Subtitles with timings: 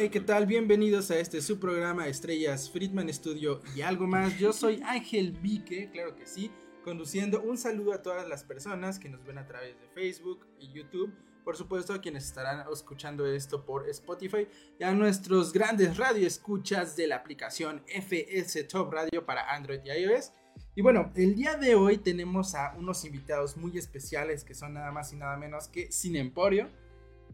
[0.00, 0.46] Hey, ¿qué tal?
[0.46, 4.38] Bienvenidos a este su programa Estrellas Friedman Studio y algo más.
[4.38, 6.52] Yo soy Ángel Vique, claro que sí,
[6.84, 10.70] conduciendo un saludo a todas las personas que nos ven a través de Facebook y
[10.72, 11.12] YouTube.
[11.42, 14.46] Por supuesto, a quienes estarán escuchando esto por Spotify
[14.78, 20.30] y a nuestros grandes radioescuchas de la aplicación FS Top Radio para Android y iOS.
[20.76, 24.92] Y bueno, el día de hoy tenemos a unos invitados muy especiales que son nada
[24.92, 26.68] más y nada menos que Sin Emporio.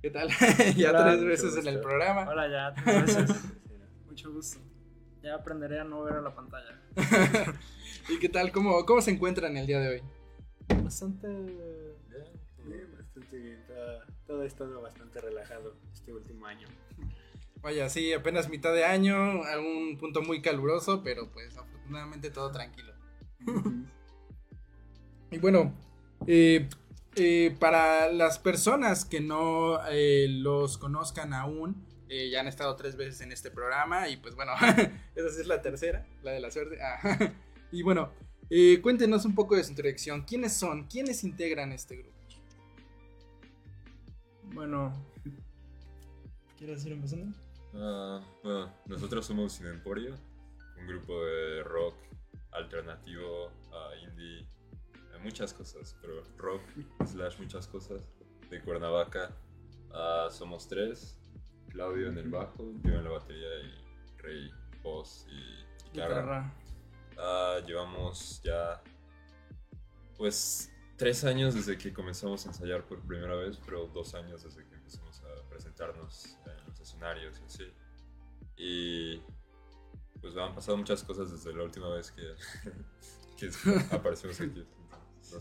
[0.04, 0.28] ¿Qué tal?
[0.76, 2.28] ya Hola, tres veces en el programa.
[2.28, 3.42] Hola, ya, tres veces.
[4.06, 4.60] Mucho gusto.
[5.22, 6.78] Ya aprenderé a no ver a la pantalla.
[8.10, 8.52] ¿Y qué tal?
[8.52, 10.02] ¿Cómo, ¿Cómo se encuentran el día de hoy?
[10.82, 11.26] Bastante.
[11.26, 11.96] Bien,
[12.66, 13.64] bien, bastante bien.
[13.66, 16.68] Todo, todo ha estado bastante relajado este último año.
[17.62, 22.92] Vaya, sí, apenas mitad de año, algún punto muy caluroso, pero pues afortunadamente todo tranquilo.
[25.30, 25.72] Y bueno,
[26.26, 26.68] eh,
[27.16, 32.96] eh, para las personas que no eh, los conozcan aún, eh, ya han estado tres
[32.96, 34.52] veces en este programa y pues bueno,
[35.16, 36.78] esa sí es la tercera, la de la suerte.
[36.80, 37.32] Ah,
[37.72, 38.12] y bueno,
[38.50, 40.22] eh, cuéntenos un poco de su introducción.
[40.22, 40.86] ¿Quiénes son?
[40.86, 42.14] ¿Quiénes integran este grupo?
[44.52, 44.92] Bueno.
[46.58, 47.36] ¿Quieres ir empezando?
[47.74, 50.14] Ah, bueno, nosotros somos Sin Emporio,
[50.78, 51.96] un grupo de rock
[52.52, 54.46] alternativo, ah, indie,
[55.24, 56.62] muchas cosas, pero rock
[57.06, 58.08] slash muchas cosas,
[58.50, 59.34] de Cuernavaca.
[59.92, 61.18] Ah, somos tres,
[61.70, 64.50] Claudio en el bajo, yo en la batería y Rey,
[64.82, 66.20] voz y guitarra.
[66.20, 66.54] Guitarra.
[67.18, 68.82] Ah, llevamos ya,
[70.16, 74.64] pues, tres años desde que comenzamos a ensayar por primera vez, pero dos años desde
[74.66, 77.72] que empezamos a presentarnos en los escenarios y así.
[78.56, 79.22] Y
[80.20, 82.22] pues han pasado muchas cosas desde la última vez que,
[83.36, 83.50] que
[83.94, 84.66] aparecimos aquí.
[85.32, 85.40] No.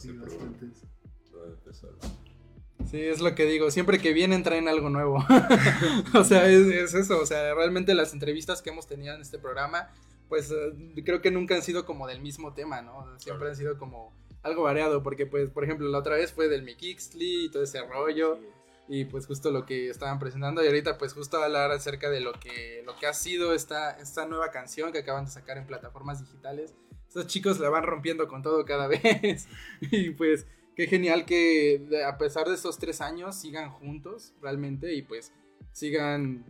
[2.89, 3.71] Sí, es lo que digo.
[3.71, 5.23] Siempre que vienen traen algo nuevo.
[6.13, 7.19] o sea, es, es eso.
[7.19, 9.89] O sea, realmente las entrevistas que hemos tenido en este programa,
[10.29, 10.73] pues eh,
[11.05, 13.03] creo que nunca han sido como del mismo tema, ¿no?
[13.19, 13.49] Siempre Claro.
[13.49, 15.01] han sido como algo variado.
[15.01, 18.35] Porque, pues, por ejemplo, la otra vez fue del Mikixtli y todo ese rollo.
[18.35, 18.47] Sí,
[18.89, 20.61] Y pues justo lo que estaban presentando.
[20.63, 24.25] Y ahorita, pues, justo hablar acerca de lo que, lo que ha sido esta, esta
[24.27, 26.73] nueva canción que acaban de sacar en plataformas digitales.
[27.13, 29.47] Estos chicos la van rompiendo con todo cada vez.
[29.81, 30.47] y pues.
[30.75, 35.31] Qué genial que a pesar de estos tres años sigan juntos realmente y pues
[35.71, 36.43] sigan,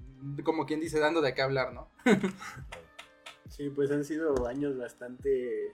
[0.46, 1.90] como quien dice, dando de qué hablar, ¿no?
[3.50, 5.73] Sí, pues han sido años bastante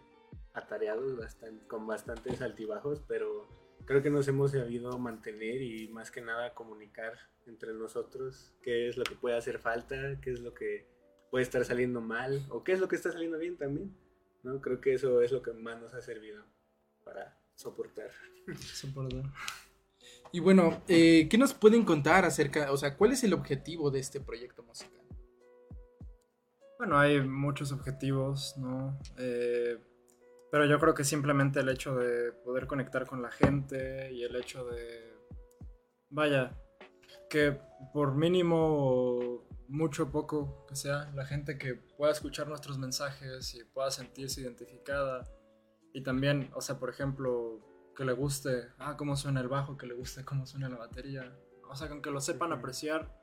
[0.53, 3.47] atareados, bastan- con bastantes altibajos, pero
[3.85, 7.13] creo que nos hemos sabido mantener y más que nada comunicar
[7.45, 10.87] entre nosotros qué es lo que puede hacer falta, qué es lo que
[11.31, 13.95] puede estar saliendo mal o qué es lo que está saliendo bien también.
[14.43, 14.61] ¿No?
[14.61, 16.43] Creo que eso es lo que más nos ha servido
[17.03, 18.11] para soportar.
[18.73, 19.23] Soportar.
[20.31, 23.99] Y bueno, eh, ¿qué nos pueden contar acerca, o sea, cuál es el objetivo de
[23.99, 24.99] este proyecto musical?
[26.77, 28.97] Bueno, hay muchos objetivos, ¿no?
[29.17, 29.77] Eh,
[30.51, 34.35] pero yo creo que simplemente el hecho de poder conectar con la gente y el
[34.35, 35.13] hecho de,
[36.09, 36.57] vaya,
[37.29, 37.59] que
[37.93, 43.63] por mínimo, mucho o poco que sea, la gente que pueda escuchar nuestros mensajes y
[43.63, 45.23] pueda sentirse identificada.
[45.93, 47.59] Y también, o sea, por ejemplo,
[47.95, 51.31] que le guste, ah, cómo suena el bajo, que le guste cómo suena la batería,
[51.69, 53.15] o sea, con que lo sepan apreciar.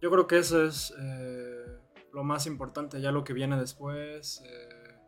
[0.00, 1.64] Yo creo que eso es eh,
[2.12, 4.98] lo más importante, ya lo que viene después, eh,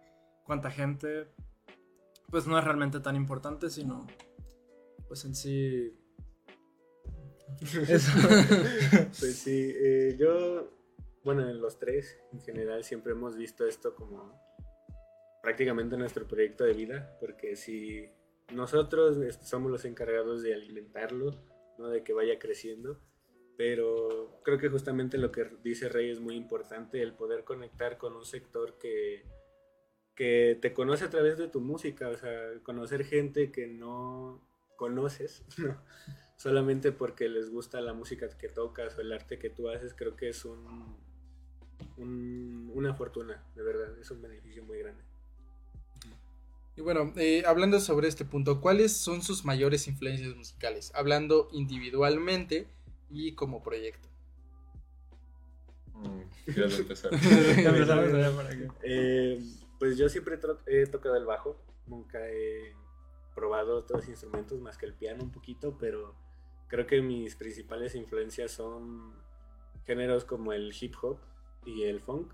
[0.45, 1.29] cuánta gente,
[2.31, 4.07] pues no es realmente tan importante, sino
[5.07, 5.93] pues en sí...
[7.61, 8.13] Eso.
[9.19, 10.71] Pues sí, eh, yo,
[11.25, 14.41] bueno, en los tres en general siempre hemos visto esto como
[15.43, 18.11] prácticamente nuestro proyecto de vida, porque si
[18.53, 21.35] nosotros este, somos los encargados de alimentarlo,
[21.79, 23.01] no de que vaya creciendo,
[23.57, 28.15] pero creo que justamente lo que dice Rey es muy importante, el poder conectar con
[28.15, 29.25] un sector que,
[30.15, 34.47] que te conoce a través de tu música, o sea, conocer gente que no
[34.77, 35.81] conoces, ¿no?
[36.37, 40.17] Solamente porque les gusta la música que tocas o el arte que tú haces, creo
[40.17, 40.97] que es un,
[41.97, 45.03] un- una fortuna, de verdad, es un beneficio muy grande.
[46.77, 50.93] Y bueno, eh, hablando sobre este punto, ¿cuáles son sus mayores influencias musicales?
[50.95, 52.69] Hablando individualmente
[53.11, 54.09] y como proyecto.
[55.95, 56.21] Mm,
[58.83, 59.43] Eh,
[59.79, 62.75] pues yo siempre he tocado el bajo, nunca he
[63.35, 66.15] probado otros instrumentos más que el piano un poquito, pero
[66.69, 69.15] creo que mis principales influencias son
[69.85, 71.19] géneros como el hip hop
[71.65, 72.33] y el funk.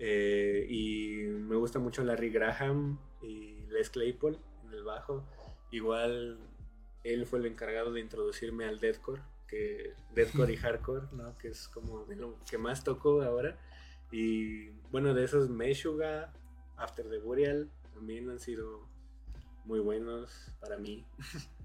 [0.00, 5.24] Eh, y me gusta mucho Larry Graham y Les Claypool en el bajo.
[5.70, 6.38] Igual
[7.04, 11.36] él fue el encargado de introducirme al deathcore, que deathcore y hardcore, ¿no?
[11.38, 13.58] que es como de lo que más toco ahora.
[14.10, 16.32] Y bueno, de esos Meshuga,
[16.76, 18.86] After the Burial, también han sido
[19.64, 21.04] muy buenos para mí.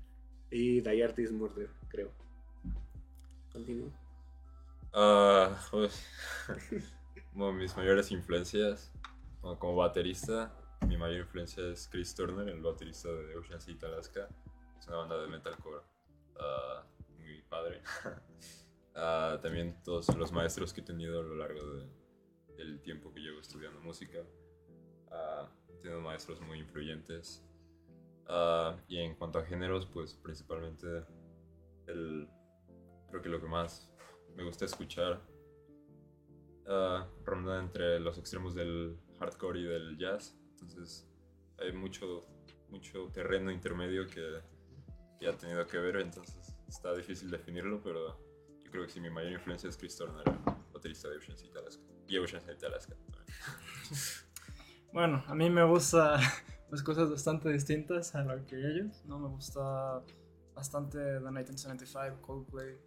[0.54, 2.12] y Die Artist Murder, creo.
[3.52, 3.92] Continúo.
[4.94, 6.06] Ah, pues,
[7.34, 8.92] bueno, mis mayores influencias,
[9.42, 10.56] como baterista,
[10.88, 14.28] mi mayor influencia es Chris Turner, el baterista de Ocean City, Alaska.
[14.80, 15.82] Es una banda de metalcore
[16.40, 16.84] ah,
[17.18, 17.82] muy padre.
[18.96, 21.90] Ah, también todos los maestros que he tenido a lo largo de-
[22.58, 24.20] del tiempo que llevo estudiando música.
[25.10, 27.44] Ah, he tenido maestros muy influyentes.
[28.28, 30.88] Ah, y en cuanto a géneros, pues principalmente
[31.88, 32.28] el,
[33.10, 33.92] creo que lo que más
[34.36, 35.22] me gusta escuchar
[36.68, 40.38] ah, ronda entre los extremos del hardcore y del jazz.
[40.52, 41.08] Entonces
[41.60, 42.22] hay mucho,
[42.70, 44.42] mucho terreno intermedio que,
[45.20, 48.18] que ha tenido que ver, entonces está difícil definirlo, pero
[48.64, 50.24] yo creo que sí, mi mayor influencia es Chris Turner,
[50.74, 51.84] baterista de Ocean City, Alaska.
[52.08, 52.96] Y Ocean City, Alaska.
[54.94, 56.20] Bueno, a mí me gusta
[56.74, 59.20] pues cosas bastante distintas a lo que ellos, ¿no?
[59.20, 60.02] Me gusta
[60.56, 62.80] bastante The 1975, Coldplay.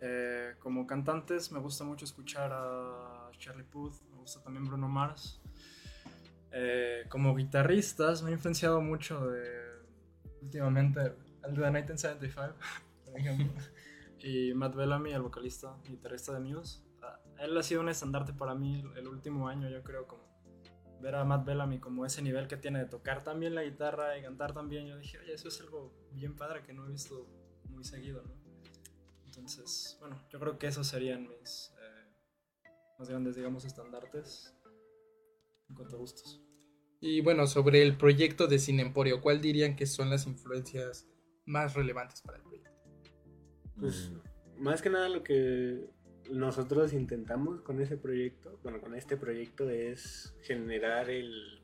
[0.00, 5.42] Eh, como cantantes me gusta mucho escuchar a Charlie Puth, me gusta también Bruno Mars.
[6.52, 9.44] Eh, como guitarristas me ha influenciado mucho de
[10.40, 10.98] últimamente
[11.44, 12.54] el de The 1975,
[13.04, 13.62] por ejemplo.
[14.20, 16.82] y Matt Bellamy, el vocalista, guitarrista de Muse.
[17.02, 20.27] Ah, Él ha sido un estandarte para mí el último año, yo creo, como
[21.00, 24.22] ver a Matt Bellamy como ese nivel que tiene de tocar también la guitarra y
[24.22, 27.26] cantar también, yo dije, oye, eso es algo bien padre que no he visto
[27.68, 28.34] muy seguido, ¿no?
[29.24, 32.12] Entonces, bueno, yo creo que esos serían mis eh,
[32.98, 34.54] más grandes, digamos, estandartes
[35.68, 36.42] en cuanto a gustos.
[37.00, 41.06] Y bueno, sobre el proyecto de Cine Emporio, ¿cuál dirían que son las influencias
[41.44, 42.70] más relevantes para el proyecto?
[43.78, 45.88] Pues Mm, más que nada lo que
[46.30, 51.60] nosotros intentamos con ese proyecto, bueno, con este proyecto es generar el,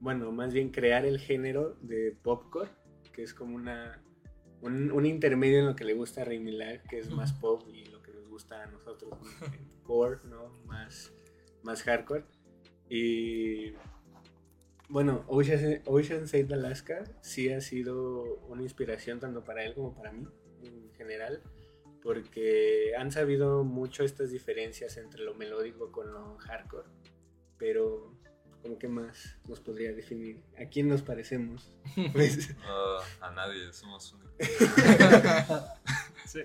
[0.00, 2.70] bueno, más bien crear el género de popcore,
[3.12, 4.02] que es como una,
[4.62, 7.62] un, un intermedio en lo que le gusta a Rey Millar, que es más pop
[7.72, 9.46] y lo que nos gusta a nosotros, ¿no?
[9.84, 10.52] core, ¿no?
[10.66, 11.12] Más,
[11.62, 12.24] más hardcore.
[12.88, 13.72] Y
[14.88, 20.12] bueno, Ocean, Ocean Side Alaska sí ha sido una inspiración tanto para él como para
[20.12, 20.26] mí
[20.62, 21.42] en general,
[22.02, 26.88] porque han sabido mucho estas diferencias entre lo melódico con lo hardcore,
[27.58, 28.18] pero
[28.62, 30.42] como que más nos podría definir?
[30.58, 31.72] ¿A quién nos parecemos?
[32.12, 34.38] Pues, ah, a nadie, somos únicos.
[36.26, 36.40] Sí.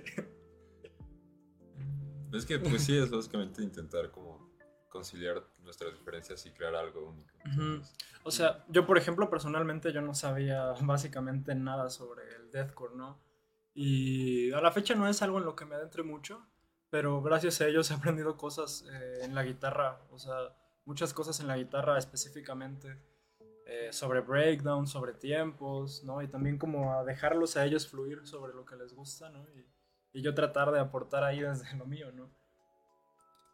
[2.32, 4.50] Es que, pues sí, es básicamente intentar como
[4.88, 7.84] conciliar nuestras diferencias y crear algo único.
[8.24, 13.20] O sea, yo por ejemplo personalmente yo no sabía básicamente nada sobre el deathcore, ¿no?
[13.74, 16.46] Y a la fecha no es algo en lo que me adentre mucho,
[16.90, 20.36] pero gracias a ellos he aprendido cosas eh, en la guitarra, o sea,
[20.86, 23.00] muchas cosas en la guitarra específicamente
[23.66, 26.22] eh, sobre breakdown, sobre tiempos, ¿no?
[26.22, 29.44] Y también como a dejarlos a ellos fluir sobre lo que les gusta, ¿no?
[29.56, 29.66] Y,
[30.20, 32.30] y yo tratar de aportar ahí desde lo mío, ¿no?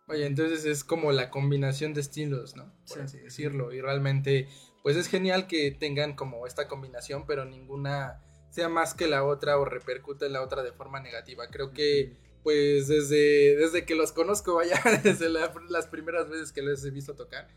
[0.07, 2.73] Oye, entonces es como la combinación de estilos, ¿no?
[2.87, 2.99] Por Sí.
[3.01, 3.71] así decirlo.
[3.71, 4.49] Y realmente,
[4.81, 9.57] pues es genial que tengan como esta combinación, pero ninguna sea más que la otra
[9.57, 11.47] o repercute en la otra de forma negativa.
[11.49, 12.13] Creo que,
[12.43, 16.91] pues desde, desde que los conozco, vaya, desde la- las primeras veces que les he
[16.91, 17.47] visto tocar,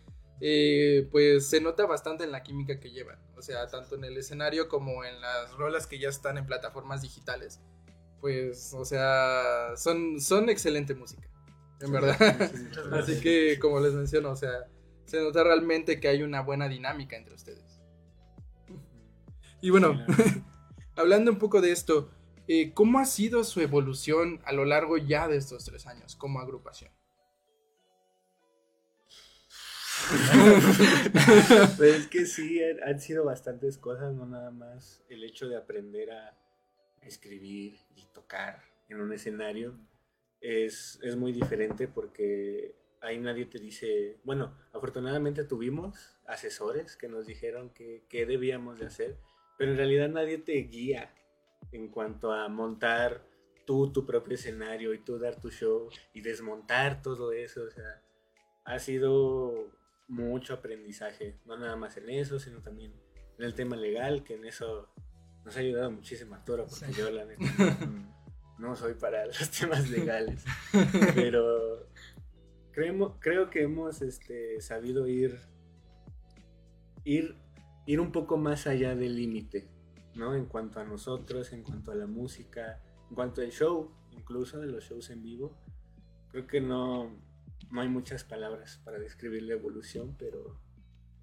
[0.41, 3.19] eh, pues se nota bastante en la química que llevan.
[3.37, 7.03] O sea, tanto en el escenario como en las rolas que ya están en plataformas
[7.03, 7.61] digitales.
[8.21, 11.29] Pues, o sea, son, son excelente música.
[11.81, 12.17] En verdad.
[12.93, 14.69] Así que, como les menciono, o sea,
[15.07, 17.81] se nota realmente que hay una buena dinámica entre ustedes.
[19.61, 20.05] Y bueno,
[20.97, 22.11] hablando un poco de esto,
[22.49, 26.41] eh, ¿cómo ha sido su evolución a lo largo ya de estos tres años como
[26.41, 26.91] agrupación?
[31.77, 36.11] Pues es que sí, han, sido bastantes cosas, no nada más el hecho de aprender
[36.11, 36.37] a
[37.03, 39.79] escribir y tocar en un escenario
[40.41, 47.27] es, es muy diferente porque ahí nadie te dice, bueno, afortunadamente tuvimos asesores que nos
[47.27, 49.19] dijeron que, qué debíamos de hacer,
[49.59, 51.15] pero en realidad nadie te guía
[51.73, 53.23] en cuanto a montar
[53.65, 58.03] tú tu propio escenario y tú dar tu show y desmontar todo eso, o sea,
[58.65, 59.71] ha sido
[60.09, 62.93] mucho aprendizaje, no nada más en eso, sino también
[63.39, 64.89] en el tema legal, que en eso
[65.45, 67.01] nos ha ayudado muchísimo Arturo, porque Sí.
[67.01, 67.43] yo la neta
[68.59, 70.45] no soy para los temas legales,
[71.15, 71.89] pero
[72.73, 75.39] creemos, creo que hemos este, sabido ir,
[77.05, 77.37] ir,
[77.87, 79.69] ir un poco más allá del límite,
[80.15, 80.35] ¿no?
[80.35, 84.67] En cuanto a nosotros, en cuanto a la música, en cuanto al show, incluso de
[84.67, 85.57] los shows en vivo,
[86.31, 87.11] creo que no,
[87.71, 90.59] no hay muchas palabras para describir la evolución, pero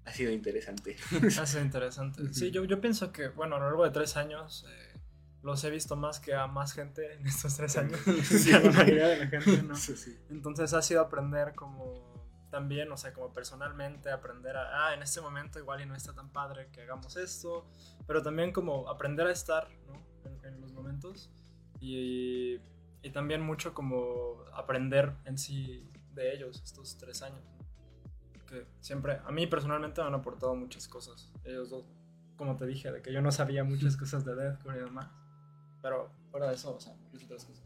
[0.04, 0.96] ha sido interesante.
[1.40, 2.32] Ha sido interesante.
[2.32, 5.00] Sí, yo, yo pienso que, bueno, a lo largo de tres años eh,
[5.42, 7.98] los he visto más que a más gente en estos tres años.
[8.06, 9.74] a la mayoría de la gente, ¿no?
[9.74, 10.18] Sí, sí.
[10.30, 12.09] Entonces ha sido aprender como
[12.50, 16.12] también, o sea, como personalmente, aprender a, ah, en este momento igual y no está
[16.12, 17.66] tan padre que hagamos esto,
[18.06, 19.94] pero también como aprender a estar, ¿no?
[20.24, 21.30] En, en los momentos
[21.80, 22.60] y,
[23.02, 28.46] y también mucho como aprender en sí de ellos estos tres años, ¿no?
[28.46, 31.84] Que siempre, a mí personalmente me han aportado muchas cosas, ellos dos,
[32.36, 35.08] como te dije, de que yo no sabía muchas cosas de Deathcore y demás,
[35.80, 37.64] pero fuera de eso, o sea, muchas otras cosas.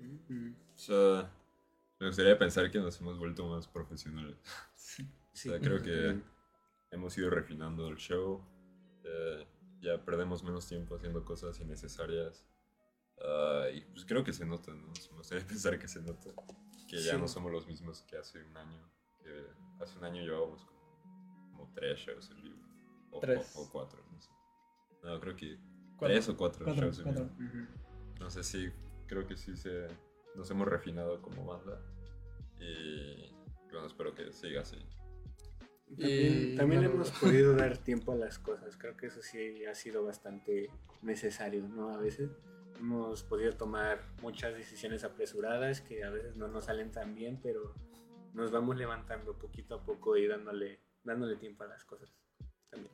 [0.00, 0.54] Ujú.
[0.74, 1.30] O sea,
[2.04, 4.36] me gustaría pensar que nos hemos vuelto más profesionales.
[4.74, 6.20] Sí, O sea, creo que
[6.90, 8.44] hemos ido refinando el show.
[9.04, 9.46] eh,
[9.80, 12.46] ya perdemos menos tiempo haciendo cosas innecesarias.
[13.22, 14.86] ah, y pues creo que se nota, ¿no?
[15.12, 16.30] Me gustaría pensar que se nota.
[16.88, 17.18] Que ya Sí.
[17.18, 18.80] no somos los mismos que hace un año.
[19.22, 19.46] Que
[19.82, 22.62] hace un año llevábamos como, como tres shows en vivo.
[23.12, 23.54] O, Tres.
[23.56, 24.30] o- o cuatro, no sé.
[25.02, 25.56] No, creo que
[25.96, 26.14] Cuatro.
[26.14, 27.24] tres o cuatro, Cuatro, shows en vivo.
[27.24, 27.66] Ujú.
[28.20, 28.70] No sé si
[29.06, 29.86] creo que sí se,
[30.34, 31.80] nos hemos refinado como banda.
[32.60, 33.32] Y
[33.70, 34.76] bueno, espero que siga así.
[35.86, 38.76] También, Y, también bueno, hemos podido dar tiempo a las cosas.
[38.76, 40.68] Creo que eso sí ha sido bastante
[41.02, 41.90] necesario, ¿no?
[41.90, 42.30] A veces
[42.78, 47.74] hemos podido tomar muchas decisiones apresuradas que a veces no nos salen tan bien, pero
[48.32, 52.12] nos vamos levantando poquito a poco y dándole, dándole tiempo a las cosas.
[52.70, 52.92] También.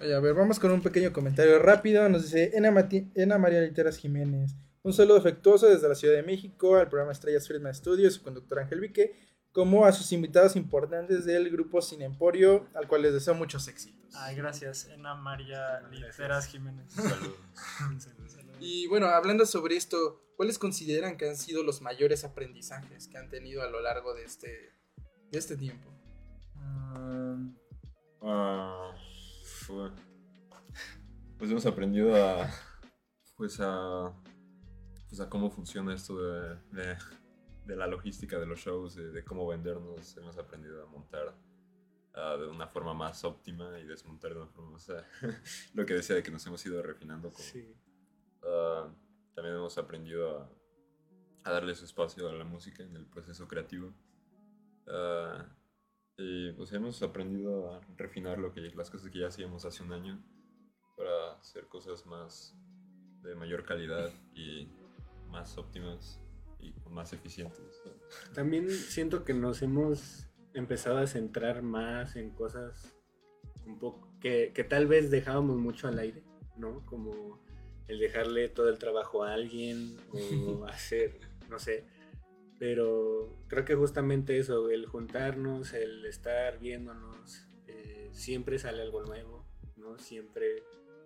[0.00, 2.08] Oye, a ver, vamos con un pequeño comentario rápido.
[2.08, 4.54] Nos dice Ena, Mati- Ena María Literas Jiménez.
[4.84, 8.22] Un saludo afectuoso desde la Ciudad de México al programa Estrellas Friedman Studio y su
[8.22, 9.14] conductor Ángel Vique,
[9.52, 14.12] como a sus invitados importantes del grupo Sin Emporio, al cual les deseo muchos éxitos.
[14.16, 15.80] Ay, gracias, Ena María.
[15.90, 16.92] Literas Jiménez.
[16.92, 17.36] Saludos.
[18.58, 23.28] Y bueno, hablando sobre esto, ¿cuáles consideran que han sido los mayores aprendizajes que han
[23.28, 24.72] tenido a lo largo de este,
[25.30, 25.90] de este tiempo?
[28.20, 28.92] Ah,
[29.44, 29.90] fue-
[31.38, 32.48] pues hemos aprendido a
[33.36, 34.12] pues a
[35.12, 36.96] pues a cómo funciona esto de, de-
[37.66, 41.36] de la logística de los shows de, de cómo vendernos hemos aprendido a montar
[42.14, 44.90] ah, de una forma más óptima y desmontar de una forma más
[45.74, 47.76] lo que decía de que nos hemos ido refinando como, Sí.
[48.42, 48.88] Ah,
[49.34, 50.50] también hemos aprendido a,
[51.44, 53.92] a darle su espacio a la música en el proceso creativo.
[54.88, 55.46] Ah,
[56.16, 59.92] y pues hemos aprendido a refinar lo que, las cosas que ya hacíamos hace un
[59.92, 60.24] año
[60.96, 62.56] para hacer cosas más
[63.22, 64.68] de mayor calidad y
[65.32, 66.20] más óptimas
[66.60, 67.82] y más eficientes.
[68.34, 72.94] También siento que nos hemos empezado a centrar más en cosas
[73.66, 76.22] un poco que, que tal vez dejábamos mucho al aire,
[76.56, 76.84] ¿no?
[76.86, 77.40] Como
[77.88, 81.84] el dejarle todo el trabajo a alguien o hacer, no sé.
[82.58, 89.44] Pero creo que justamente eso, el juntarnos, el estar viéndonos, eh, siempre sale algo nuevo,
[89.76, 89.98] ¿no?
[89.98, 90.62] Siempre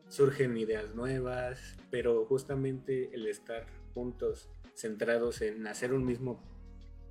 [0.09, 6.43] surgen ideas nuevas, pero justamente el estar juntos, centrados en hacer un mismo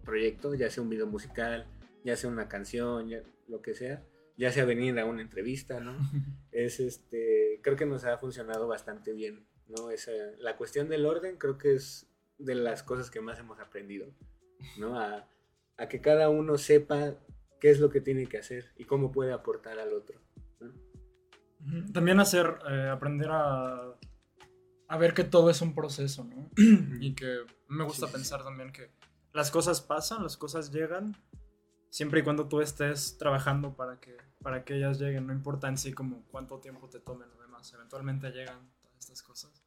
[0.03, 1.65] proyecto, ya sea un video musical,
[2.03, 4.03] ya sea una canción, ya, lo que sea,
[4.37, 5.97] ya sea venir a una entrevista, ¿no?
[6.51, 9.89] es este, creo que nos ha funcionado bastante bien, ¿no?
[9.89, 14.13] Esa, la cuestión del orden creo que es de las cosas que más hemos aprendido,
[14.77, 14.99] ¿no?
[14.99, 15.27] A,
[15.77, 17.15] a que cada uno sepa
[17.59, 20.21] qué es lo que tiene que hacer y cómo puede aportar al otro.
[21.93, 23.95] También hacer, eh, aprender a,
[24.87, 26.49] a ver que todo es un proceso, ¿no?
[26.99, 28.91] y que me gusta Sí, sí, pensar también que
[29.33, 31.15] las cosas pasan, las cosas llegan,
[31.89, 35.77] siempre y cuando tú estés trabajando para que, para que ellas lleguen, no importa en
[35.77, 39.63] sí como cuánto tiempo te tomen o demás, eventualmente llegan todas estas cosas.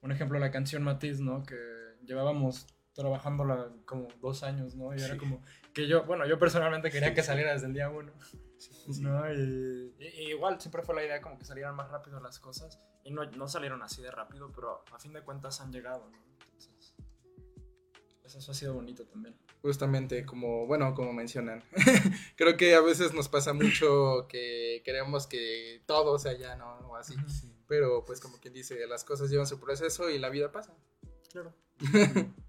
[0.00, 1.42] Un ejemplo, la canción Matiz, ¿no?
[1.42, 1.56] Que
[2.04, 4.94] llevábamos trabajándola como dos años, ¿no?
[4.94, 5.18] Y era Sí.
[5.18, 8.12] como que yo, bueno, yo personalmente quería que saliera desde el día uno.
[8.58, 9.02] Sí.
[9.02, 9.30] ¿no?
[9.32, 12.80] Y, y- y igual siempre fue la idea como que salieran más rápido las cosas
[13.02, 16.18] y no, no salieron así de rápido, pero a fin de cuentas han llegado, ¿no?
[16.46, 16.94] Entonces,
[18.22, 19.36] pues eso ha sido bonito también.
[19.60, 21.62] Justamente como, bueno, como mencionan.
[22.36, 26.78] Creo que a veces nos pasa mucho que queremos que todo sea ya, ¿no?
[26.88, 27.14] O así.
[27.66, 30.74] Pero pues como quien dice, las cosas llevan su proceso y la vida pasa.
[31.32, 31.52] Claro.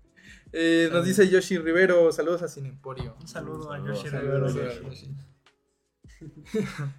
[0.51, 3.15] Eh, nos dice Yoshi Rivero, saludos a Sin Emporio.
[3.19, 4.07] Un saludo a Yoshi.
[4.09, 5.15] Yoshi.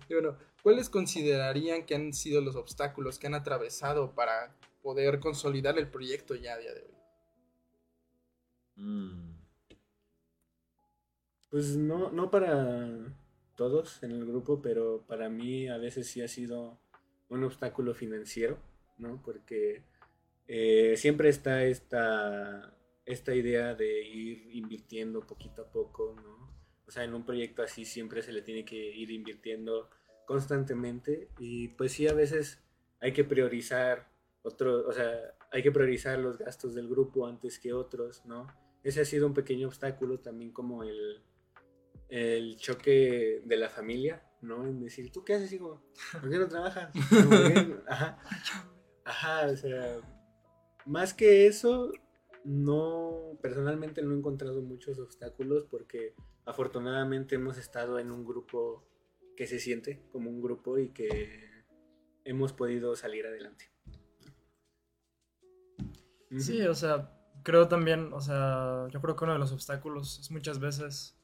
[0.08, 5.78] Y bueno, ¿cuáles considerarían que han sido los obstáculos que han atravesado para poder consolidar
[5.78, 6.94] el proyecto ya a día de hoy?
[8.76, 9.36] Mm,
[11.48, 13.14] Pues no, no para
[13.54, 16.78] todos en el grupo, pero para mí a veces sí ha sido
[17.28, 18.58] un obstáculo financiero,
[18.98, 19.22] ¿no?
[19.24, 19.82] Porque
[20.48, 22.75] eh, siempre está esta,
[23.06, 26.54] esta idea de ir invirtiendo poquito a poco, ¿no?
[26.86, 29.90] O sea, en un proyecto así siempre se le tiene que ir invirtiendo
[30.26, 32.62] constantemente y pues sí a veces
[33.00, 34.10] hay que priorizar
[34.42, 35.12] otro, o sea,
[35.50, 38.46] hay que priorizar los gastos del grupo antes que otros, ¿no?
[38.82, 41.22] Ese ha sido un pequeño obstáculo también como el,
[42.08, 44.66] el choque de la familia, ¿no?
[44.66, 45.82] En decir, ¿tú qué haces, hijo?
[46.12, 46.92] ¿Por qué no trabajas?
[47.88, 48.18] Ajá.
[49.04, 50.00] Ajá, o sea,
[50.84, 51.92] más que eso,
[52.46, 58.84] no, personalmente no he encontrado muchos obstáculos porque afortunadamente hemos estado en un grupo
[59.36, 61.64] que se siente como un grupo y que
[62.24, 63.70] hemos podido salir adelante.
[66.38, 67.10] Sí, o sea,
[67.42, 71.18] creo también, o sea, yo creo que uno de los obstáculos es muchas veces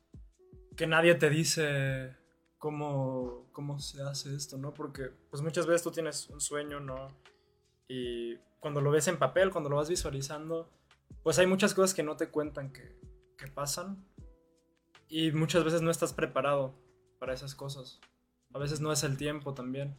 [0.77, 2.17] que nadie te dice
[2.59, 4.75] cómo, cómo se hace esto, ¿no?
[4.75, 7.17] Porque pues muchas veces tú tienes un sueño, ¿no?
[7.87, 10.71] Y cuando lo ves en papel, cuando lo vas visualizando,
[11.23, 12.99] pues hay muchas cosas que no te cuentan que,
[13.37, 14.05] que pasan
[15.09, 16.75] y muchas veces no estás preparado
[17.19, 18.01] para esas cosas.
[18.55, 19.97] A veces no es el tiempo también,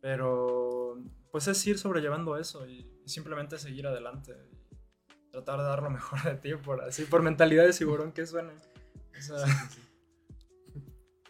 [0.00, 5.90] pero pues es ir sobrellevando eso y, simplemente seguir adelante y tratar de dar lo
[5.90, 8.52] mejor de ti por así, por mentalidad de tiburón que suene.
[8.52, 9.44] O sea,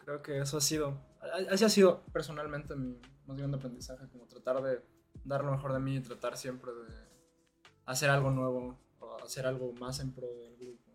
[0.05, 1.00] creo que eso ha sido,
[1.50, 4.83] así ha sido personalmente mi más grande aprendizaje, como tratar de
[5.25, 6.95] dar lo mejor de mí y tratar siempre de
[7.87, 8.79] hacer algo nuevo
[9.24, 10.90] hacer algo más en pro del grupo.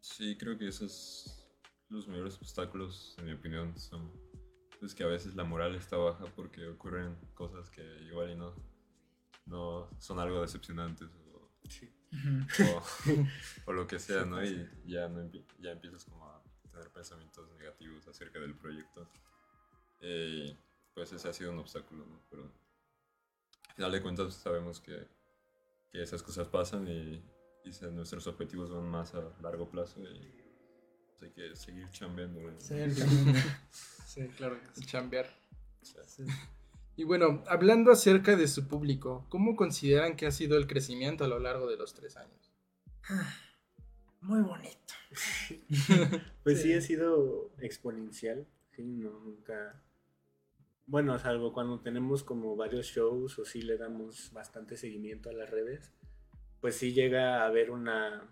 [0.00, 1.40] Sí, creo que esos
[1.88, 4.12] los mayores obstáculos, en mi opinión, son
[4.78, 8.54] pues que a veces la moral está baja porque ocurren cosas que igual y no,
[9.44, 11.30] no son algo decepcionantes o,
[11.68, 11.88] Sí.
[12.74, 12.82] O,
[13.66, 14.42] o lo que sea, ¿no?
[14.44, 19.08] Y ya, no ya empiezas como a tener pensamientos negativos acerca del proyecto.
[20.00, 20.56] Eh,
[20.94, 22.20] pues ese ha sido un obstáculo, ¿no?
[22.28, 22.44] Pero
[23.68, 25.06] al final de cuentas sabemos que,
[25.92, 27.22] que esas cosas pasan y,
[27.64, 30.42] y se- nuestros objetivos van más a largo plazo y
[31.08, 32.40] pues, hay que seguir chambeando.
[32.50, 32.60] ¿no?
[32.60, 34.86] Sí, claro que sí.
[34.86, 35.26] Chambear.
[35.82, 36.24] Sí.
[36.96, 41.28] Y bueno, hablando acerca de su público, ¿cómo consideran que ha sido el crecimiento a
[41.28, 42.52] lo largo de los tres años?
[44.20, 44.76] Muy bonito.
[46.44, 46.68] Pues sí.
[46.68, 46.74] Sí.
[46.74, 49.82] ha sido exponencial, sí, no, nunca...
[50.90, 55.48] Bueno, salvo cuando tenemos como varios shows o sí le damos bastante seguimiento a las
[55.48, 55.92] redes,
[56.60, 58.28] pues sí llega a haber una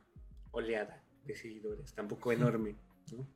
[0.50, 2.74] oleada de seguidores, tampoco enorme,
[3.12, 3.28] ¿no?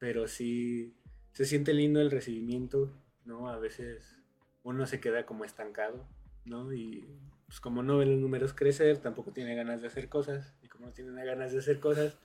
[0.00, 0.96] Pero sí
[1.34, 2.90] se siente lindo el recibimiento,
[3.24, 3.48] ¿no?
[3.48, 4.18] A veces
[4.64, 6.08] uno se queda como estancado,
[6.44, 6.72] ¿no?
[6.72, 7.06] Y
[7.46, 10.86] pues como no ve los números crecer, tampoco tiene ganas de hacer cosas, y como
[10.86, 12.18] no tiene ganas de hacer cosas,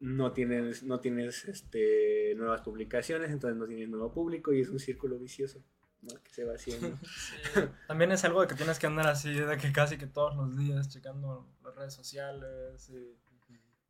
[0.00, 4.78] no tienes, no tienes este, nuevas publicaciones, entonces no tienes nuevo público y es un
[4.78, 5.62] círculo vicioso
[6.02, 6.14] ¿no?
[6.22, 6.98] que se va haciendo.
[7.04, 10.34] Sí, También es algo de que tienes que andar así, de que casi que todos
[10.36, 13.18] los días checando las redes sociales y,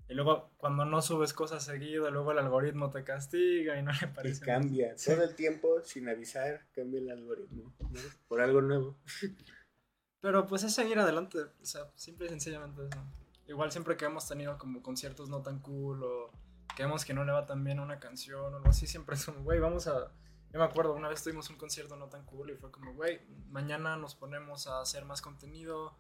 [0.08, 3.98] y luego cuando no subes cosas seguido, luego el algoritmo te castiga y no le
[4.02, 4.44] y parece.
[4.44, 5.12] cambia Sí.
[5.12, 7.88] todo el tiempo sin avisar, cambia el algoritmo ¿no?
[8.26, 8.98] por algo nuevo.
[10.20, 13.00] Pero pues es seguir adelante, o sea, simple y sencillamente eso.
[13.50, 16.30] Igual siempre que hemos tenido como conciertos no tan cool o
[16.76, 19.16] que vemos que no le va tan bien a una canción o algo así, siempre
[19.16, 20.12] es como, güey, vamos a...
[20.52, 23.20] Yo me acuerdo, una vez tuvimos un concierto no tan cool y fue como, güey,
[23.48, 25.98] mañana nos ponemos a hacer más contenido,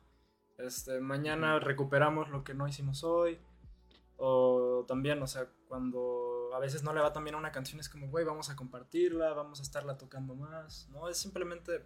[0.58, 3.40] este, mañana recuperamos lo que no hicimos hoy.
[4.16, 7.80] O también, o sea, cuando a veces no le va tan bien a una canción
[7.80, 11.08] es como, güey, vamos a compartirla, vamos a estarla tocando más, ¿no?
[11.08, 11.84] Es simplemente,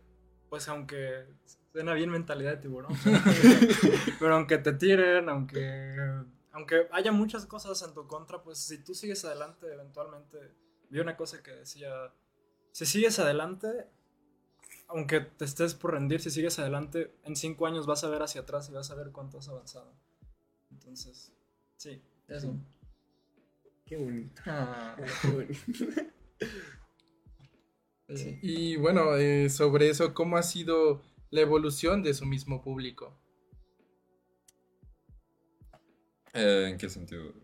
[0.51, 1.27] pues aunque
[1.75, 2.93] suena bien mentalidad de tiburón,
[4.21, 5.97] pero, aunque te tiren, aunque,
[6.53, 10.39] aunque haya muchas cosas en tu contra, pues si tú sigues adelante, eventualmente,
[10.89, 11.91] vi una cosa que decía,
[12.71, 13.89] si sigues adelante,
[14.87, 18.43] aunque te estés por rendir, si sigues adelante, en cinco años vas a ver hacia
[18.43, 19.93] atrás y vas a ver cuánto has avanzado.
[20.71, 21.33] Entonces,
[21.77, 22.57] sí, eso.
[23.85, 24.43] Qué bonito.
[24.47, 25.61] Ah, qué bonito.
[28.15, 28.39] sí.
[28.43, 31.03] Y bueno, eh, sobre eso, ¿cómo ha sido
[31.35, 33.21] la evolución de su mismo público?
[36.33, 37.35] Eh, ¿En qué sentido?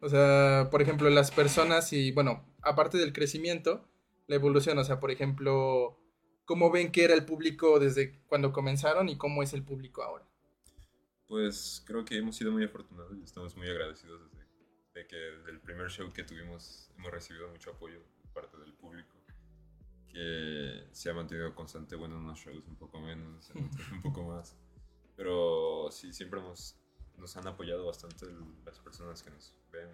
[0.00, 3.86] O sea, por ejemplo, las personas y, bueno, aparte del crecimiento,
[4.26, 6.00] la evolución, o sea, por ejemplo,
[6.46, 10.26] ¿cómo ven que era el público desde cuando comenzaron y cómo es el público ahora?
[11.26, 14.46] Pues creo que hemos sido muy afortunados y estamos muy agradecidos desde
[14.94, 18.72] de que desde el primer show que tuvimos hemos recibido mucho apoyo de parte del
[18.72, 19.14] público,
[20.08, 24.02] que se ha mantenido constante, bueno, en unos shows un poco menos, en otros un
[24.02, 24.56] poco más,
[25.16, 26.76] pero sí, siempre hemos,
[27.16, 28.26] nos han apoyado bastante
[28.64, 29.88] las personas que nos ven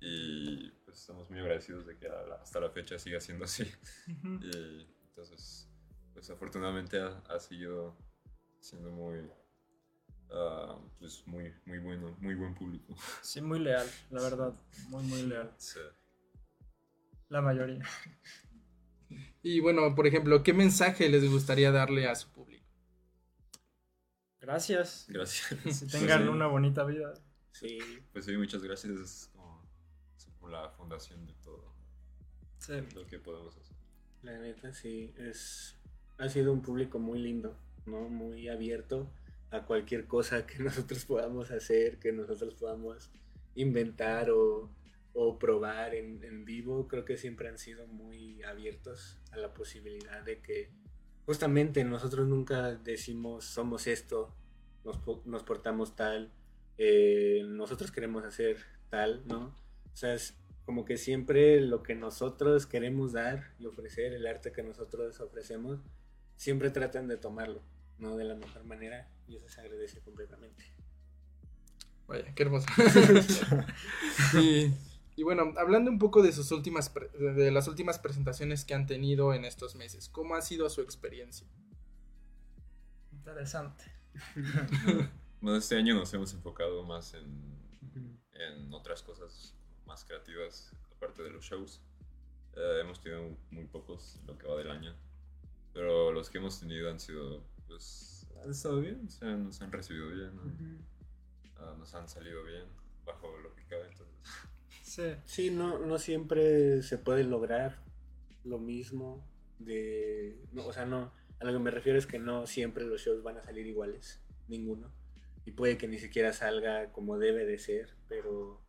[0.00, 3.64] y pues estamos muy agradecidos de que hasta la fecha siga siendo así.
[4.06, 5.70] Y entonces,
[6.12, 7.96] pues afortunadamente ha, ha seguido
[8.60, 9.30] siendo muy,
[10.30, 12.94] ah, pues muy, muy bueno, muy buen público.
[13.22, 14.54] Sí, muy leal, la verdad.
[14.88, 15.54] Muy, muy leal.
[15.56, 15.80] Sí.
[17.28, 17.84] La mayoría.
[19.42, 22.64] Y bueno, por ejemplo, ¿qué mensaje les gustaría darle a su público?
[24.40, 25.06] Gracias.
[25.08, 25.48] Gracias.
[25.62, 27.14] Que tengan Pues una bonita vida.
[27.52, 27.78] Sí,
[28.12, 28.92] Pues sí, muchas gracias.
[28.98, 29.62] Es como,
[30.16, 31.74] es como la fundación de todo
[32.58, 32.74] Sí.
[32.94, 33.76] lo que podemos hacer.
[34.22, 35.76] la neta sí, es,
[36.18, 38.08] ha sido un público muy lindo, ¿no?
[38.08, 39.08] Muy abierto
[39.50, 43.10] a cualquier cosa que nosotros podamos hacer, que nosotros podamos
[43.54, 44.68] inventar o,
[45.18, 46.86] o probar en, en vivo.
[46.88, 50.70] Creo que siempre han sido muy abiertos a la posibilidad de que
[51.24, 54.34] justamente nosotros nunca decimos somos esto,
[54.84, 56.30] nos, nos portamos tal,
[56.76, 58.58] eh, nosotros queremos hacer
[58.90, 59.56] tal, ¿no?
[59.92, 64.52] O sea, es como que siempre lo que nosotros queremos dar y ofrecer, el arte
[64.52, 65.80] que nosotros ofrecemos,
[66.36, 67.62] siempre tratan de tomarlo,
[67.98, 68.16] ¿no?
[68.16, 70.62] De la mejor manera y eso se agradece completamente.
[72.06, 72.68] Vaya, qué hermoso.
[74.40, 74.70] y,
[75.16, 78.86] y bueno, hablando un poco de sus últimas pre- de las últimas presentaciones que han
[78.86, 81.46] tenido en estos meses, ¿cómo ha sido su experiencia?
[83.12, 83.84] Interesante.
[85.42, 87.26] Bueno, este año nos hemos enfocado más en,
[88.32, 91.82] en otras cosas más creativas, aparte de los shows.
[92.54, 94.94] Eh, hemos tenido muy pocos en lo que va del año,
[95.74, 99.70] pero los que hemos tenido han sido, pues, han estado bien, o sea, nos han
[99.70, 100.42] recibido bien, ¿no?
[101.58, 102.64] Ah, nos han salido bien,
[103.04, 104.16] bajo lo que cabe, entonces.
[105.26, 105.50] Sí.
[105.50, 107.82] No, no siempre se puede lograr
[108.44, 109.26] lo mismo
[109.58, 110.38] de...
[110.52, 113.22] no, o sea, no, a lo que me refiero es que no siempre los shows
[113.22, 114.92] van a salir iguales, ninguno.
[115.44, 118.62] Y puede que ni siquiera salga como debe de ser, pero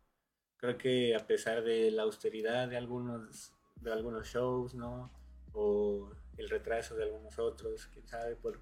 [0.58, 5.12] creo que a pesar de la austeridad de algunos, de algunos shows, ¿no?
[5.52, 8.60] O el retraso de algunos otros, quién sabe, por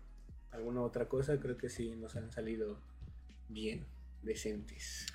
[0.50, 2.80] alguna otra cosa, creo que sí nos han salido
[3.48, 3.86] bien,
[4.26, 5.06] decentes.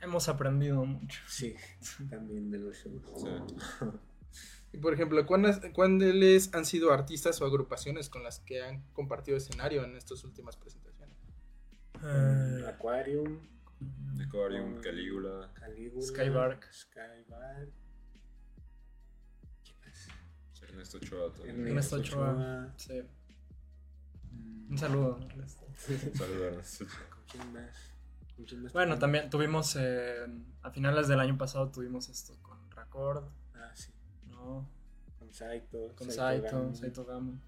[0.00, 1.20] Hemos aprendido mucho.
[1.28, 1.54] Sí,
[2.08, 3.02] también de los shows.
[3.20, 3.86] Sí.
[4.72, 9.36] Y por ejemplo, ¿cuáles, ¿cuáles han sido artistas o agrupaciones con las que han compartido
[9.36, 11.16] escenario en estas últimas presentaciones?
[12.02, 13.38] Eh, Aquarium,
[14.30, 16.72] Con- Calígula, Calígula, Skybark.
[16.72, 17.68] Skybark.
[20.68, 21.68] Ernesto Ochoa también.
[21.68, 22.74] Ernesto Ochoa.
[22.76, 23.00] sí.
[24.32, 25.20] Mm, Un saludo.
[25.30, 25.66] Ernesto.
[25.76, 27.10] Saludos a Ernesto Ochoa.
[27.10, 27.93] ¿Con quién más?
[28.36, 30.26] ¿Con quién más Bueno, también tuvimos, eh,
[30.62, 33.92] a finales del año pasado tuvimos esto con Record, Ah, sí.
[34.28, 34.68] ¿no?
[35.18, 35.94] Con Saito.
[35.96, 37.38] Con Saito Saito, Gamo.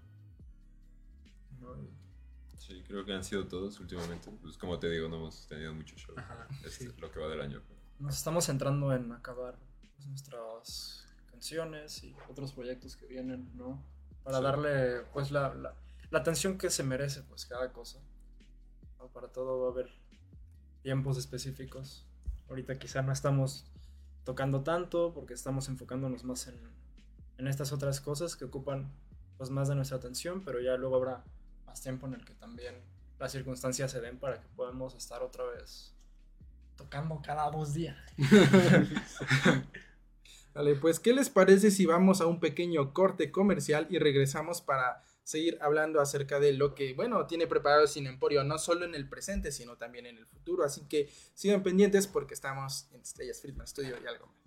[2.57, 4.29] Sí, creo que han sido todos últimamente.
[4.41, 6.17] Pues como te digo, no hemos tenido muchos shows.
[6.17, 6.95] Ajá, Este, sí.
[6.99, 7.61] Lo que va del año.
[7.99, 9.57] Nos estamos centrando en acabar
[9.95, 13.83] pues, nuestras canciones y otros proyectos que vienen, ¿no?
[14.23, 14.43] Para Sí.
[14.43, 15.73] darle pues la, la,
[16.09, 17.99] la atención que se merece pues cada cosa.
[18.99, 19.07] ¿no?
[19.09, 19.89] Para todo va a haber
[20.87, 22.05] tiempos específicos.
[22.47, 23.65] Ahorita quizá no estamos
[24.23, 26.57] tocando tanto porque estamos enfocándonos más en,
[27.37, 28.89] en estas otras cosas que ocupan
[29.37, 31.25] pues más de nuestra atención, pero ya luego habrá
[31.65, 32.75] más tiempo en el que también
[33.19, 35.93] las circunstancias se den para que podamos estar otra vez
[36.77, 37.97] tocando cada dos días.
[40.53, 45.03] Vale, pues, ¿qué les parece si vamos a un pequeño corte comercial y regresamos para
[45.27, 49.09] seguir hablando acerca de lo que, bueno, tiene preparado Cine Emporio, no solo en el
[49.09, 50.63] presente, sino también en el futuro?
[50.63, 54.46] Así que sigan pendientes porque estamos en Estrellas Friedman Studio y algo más.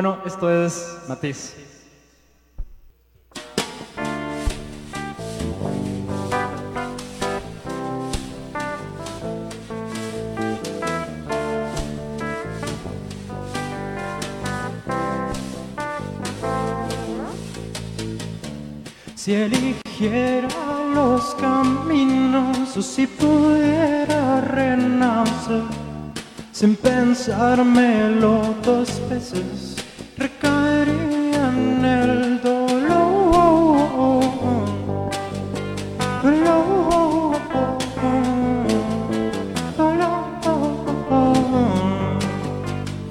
[0.00, 1.56] Bueno, esto es Matiz.
[19.16, 20.48] Si eligiera
[20.94, 25.64] los caminos o si pudiera renacer
[26.52, 29.77] sin pensármelo dos veces,
[30.18, 32.78] recaería en el dolor.
[36.22, 37.36] Dolor.
[39.76, 40.18] Dolor.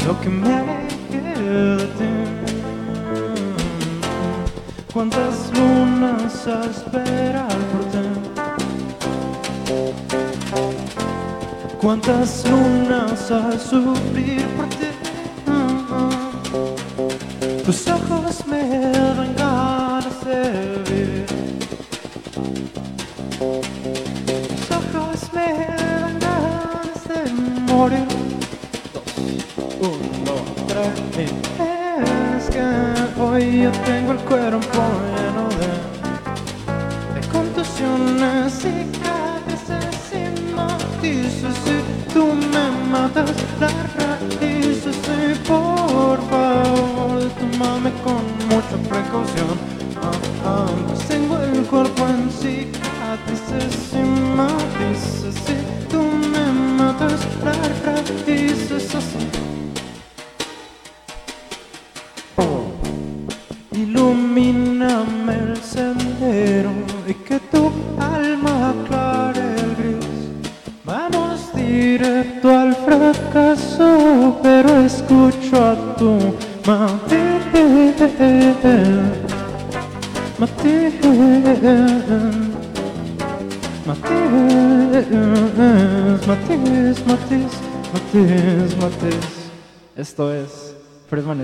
[0.06, 0.58] Lo que me
[1.12, 1.88] queda.
[4.94, 8.06] Cuántas lunas a esperar por ti.
[11.80, 14.87] Cuántas lunas a sufrir por ti.
[33.38, 34.82] Hoy yo tengo el cuerpo
[35.16, 35.70] lleno de,
[37.20, 41.58] de contusiones, cicatrices y matices.
[41.76, 44.98] Y tú me matas las raíces.
[45.20, 49.56] Y por favor, tómame con mucha precaución.
[50.02, 50.12] Ah,
[50.46, 50.68] ah,
[51.08, 54.07] tengo el cuerpo en cicatrices y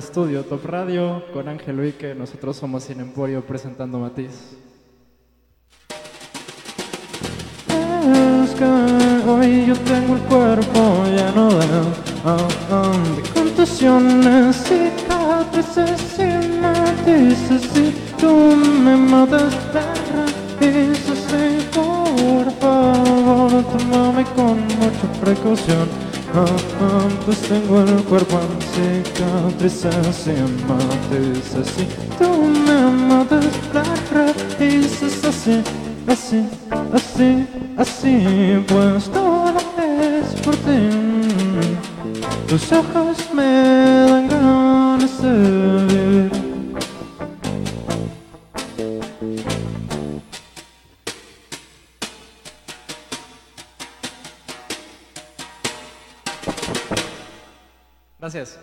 [0.04, 2.16] Friedman Studio, Top Radio, con Ángel Uike.
[2.16, 4.58] Nosotros somos Sin Emporio presentando Matiz.
[7.68, 8.66] Es que
[9.30, 11.66] hoy yo tengo el cuerpo lleno de,
[12.26, 17.64] ah, ah, de contusiones, cicatrices y matices.
[17.78, 19.82] Y tú me matas de
[20.60, 21.28] raíces.
[21.34, 26.13] Y por favor, tómame con mucha precaución.
[26.34, 30.32] Pues tengo el cuerpo en cicatrices y
[30.68, 31.78] matices.
[31.78, 31.86] Y
[32.18, 32.28] tú
[32.66, 35.62] me matas las raíces así,
[36.08, 36.44] así,
[36.92, 40.90] así, así, pues todo es por ti.
[42.48, 45.32] Tus ojos me dan ganas de
[45.86, 46.43] vivir.
[58.34, 58.60] Gracias.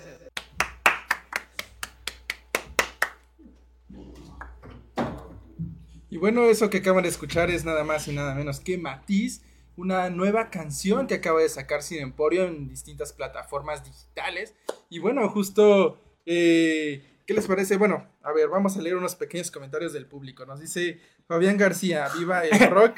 [6.09, 9.43] Y bueno, eso que acaban de escuchar es nada más y nada menos que Matiz,
[9.77, 14.55] una nueva canción que acaba de sacar Sin Emporio en distintas plataformas digitales.
[14.89, 17.77] Y bueno, justo eh, ¿Qué les parece?
[17.77, 20.45] Bueno, a ver, vamos a leer unos pequeños comentarios del público.
[20.47, 22.97] Nos dice Fabián García, viva el rock,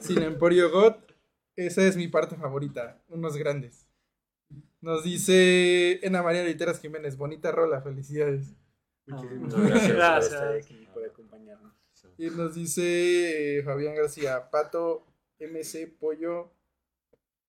[0.00, 0.96] sin Emporio God.
[1.54, 3.89] Esa es mi parte favorita, unos grandes.
[4.80, 8.54] Nos dice Ana María Literas Jiménez, bonita rola, felicidades.
[9.06, 10.32] Muchísimas Ah, gracias, por gracias.
[10.32, 11.72] estar aquí, por acompañarnos.
[12.16, 15.06] Y nos dice eh, Fabián García, Pato
[15.38, 16.52] MC Pollo,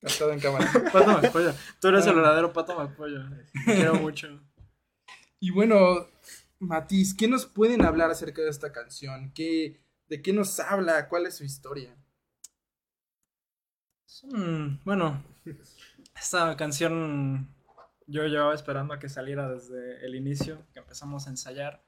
[0.01, 0.65] cantado en cámara.
[0.93, 1.55] Pato Macpolla.
[1.79, 2.15] Tú eres el Ah.
[2.15, 3.29] verdadero Pato Macpolla.
[3.65, 4.27] Te quiero mucho.
[5.39, 6.07] Y bueno,
[6.59, 9.31] Matiz, ¿qué nos pueden hablar acerca de esta canción?
[9.33, 11.07] ¿Qué, ¿De qué nos habla?
[11.07, 11.95] ¿Cuál es su historia?
[14.83, 15.23] Bueno,
[16.21, 17.49] esta canción
[18.05, 21.83] yo llevaba esperando a que saliera desde el inicio, que empezamos a ensayar.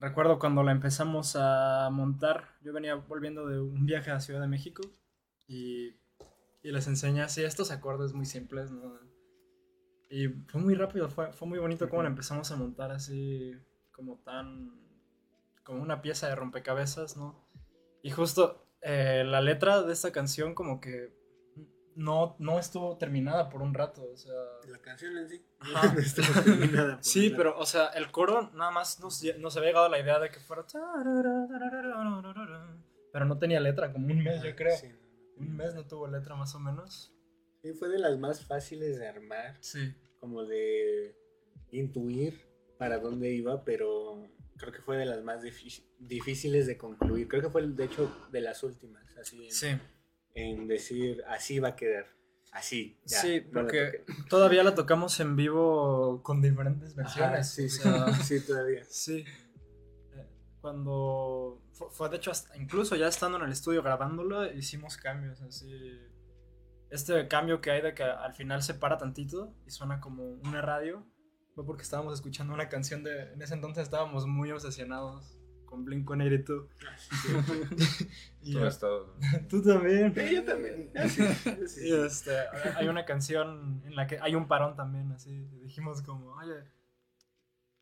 [0.00, 4.48] Recuerdo cuando la empezamos a montar, yo venía volviendo de un viaje a Ciudad de
[4.48, 4.82] México
[5.46, 5.90] y,
[6.62, 8.98] y les enseñé así estos acordes muy simples, ¿no?
[10.10, 13.52] Y fue muy rápido, fue, fue muy bonito cómo la empezamos a montar así
[13.92, 14.70] como tan...
[15.62, 17.46] como una pieza de rompecabezas, ¿no?
[18.02, 21.17] Y justo eh, la letra de esta canción como que
[21.98, 24.32] no, no estuvo terminada por un rato, o sea...
[24.68, 25.44] La canción en sí.
[25.58, 25.92] Ajá.
[25.94, 29.70] no estuvo terminada por Sí, pero, o sea, el coro nada más nos, nos había
[29.70, 30.64] llegado la idea de que fuera...
[33.12, 34.76] Pero no tenía letra, como un mes, yo creo.
[34.76, 34.88] Sí,
[35.38, 37.12] Un mes no tuvo letra, más o menos.
[37.62, 39.92] Sí, fue de las más fáciles de armar, Sí.
[40.20, 41.16] como de
[41.72, 42.46] intuir
[42.78, 44.22] para dónde iba, pero
[44.56, 47.26] creo que fue de las más difí- difíciles de concluir.
[47.28, 49.66] Creo que fue, de hecho, de las últimas, así en, Sí.
[49.66, 49.80] en
[50.66, 52.06] decir, así va a quedar,
[52.52, 52.98] así.
[53.04, 57.58] ya, sí, no la porque todavía la tocamos en vivo con diferentes versiones.
[57.84, 58.84] Ajá, sí, todavía.
[58.88, 59.24] Sí.
[60.14, 60.26] Eh,
[60.60, 65.40] Cuando fue, fue, de hecho hasta- incluso ya estando en el estudio grabándola hicimos cambios
[65.42, 66.00] así.
[66.90, 70.62] Este cambio que hay de que al final se para tantito y suena como una
[70.62, 71.06] radio
[71.54, 75.37] fue porque estábamos escuchando una canción de en ese entonces estábamos muy obsesionados
[75.68, 76.66] con Blink-182.
[78.42, 79.14] y Todo ha estado.
[79.48, 80.14] tú también.
[80.14, 80.90] Sí, yo también.
[81.08, 81.92] Sí, sí, Y sí.
[81.94, 82.32] este,
[82.76, 85.30] hay una canción en la que hay un parón también, así.
[85.30, 86.64] y dijimos como, oye,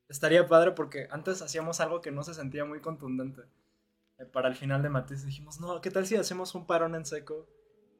[0.08, 3.42] estaría padre porque antes hacíamos algo que no se sentía muy contundente.
[4.18, 7.04] Eh, Para el final de Matiz dijimos, no, ¿qué tal si hacemos un parón en
[7.06, 7.48] seco?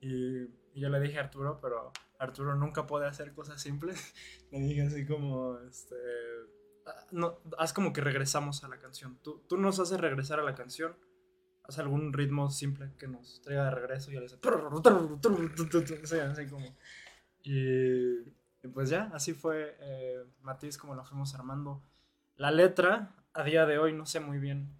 [0.00, 0.42] Y,
[0.74, 4.14] y yo le dije a Arturo, pero Arturo nunca puede hacer cosas simples.
[4.50, 6.55] le dije así como, este, ah,
[7.10, 9.18] no, haz como que regresamos a la canción.
[9.22, 10.96] Tú, tú nos haces regresar a la canción.
[11.64, 14.16] Haz algún ritmo simple que nos traiga de regreso y
[16.06, 16.76] sí, así como.
[17.42, 18.20] Y,
[18.62, 21.82] y pues ya, así fue eh, Matiz como lo fuimos armando.
[22.36, 24.76] La letra, a día de hoy, no sé muy bien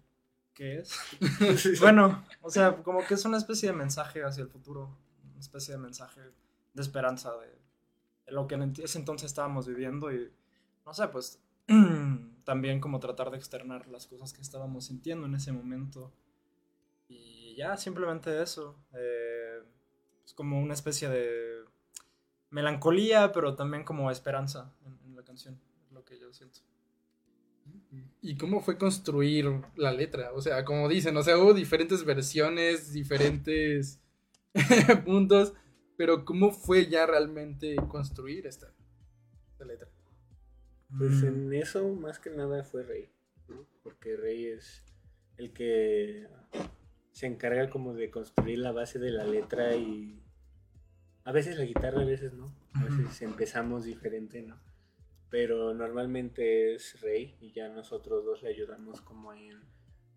[0.53, 0.97] qué es.
[1.81, 4.97] bueno, o sea, como que es una especie de mensaje hacia el futuro,
[5.31, 6.21] una especie de mensaje
[6.73, 7.47] de esperanza de,
[8.25, 10.31] de lo que en ese entonces estábamos viviendo y,
[10.85, 11.41] no sé, pues
[12.43, 16.13] también como tratar de externar las cosas que estábamos sintiendo en ese momento.
[17.07, 18.75] Y ya, simplemente eso.
[18.93, 19.59] eh,
[20.25, 21.63] es como una especie de
[22.49, 26.59] melancolía, pero también como esperanza en, en la canción, es lo que yo siento.
[28.21, 30.31] ¿Y cómo fue construir la letra?
[30.33, 34.01] O sea, como dicen, o sea, hubo diferentes versiones, diferentes
[35.05, 35.53] puntos,
[35.97, 38.73] pero ¿cómo fue ya realmente construir esta,
[39.51, 39.89] esta letra?
[40.97, 41.27] Pues Mm.
[41.27, 43.09] en eso más que nada fue Rey,
[43.49, 43.65] ¿no?
[43.83, 44.85] Porque Rey es
[45.37, 46.27] el que
[47.11, 50.21] se encarga como de construir la base de la letra y
[51.23, 54.57] a veces la guitarra, a veces no, a veces empezamos diferente, ¿no?
[55.29, 59.59] Pero normalmente es Rey y ya nosotros dos le ayudamos como en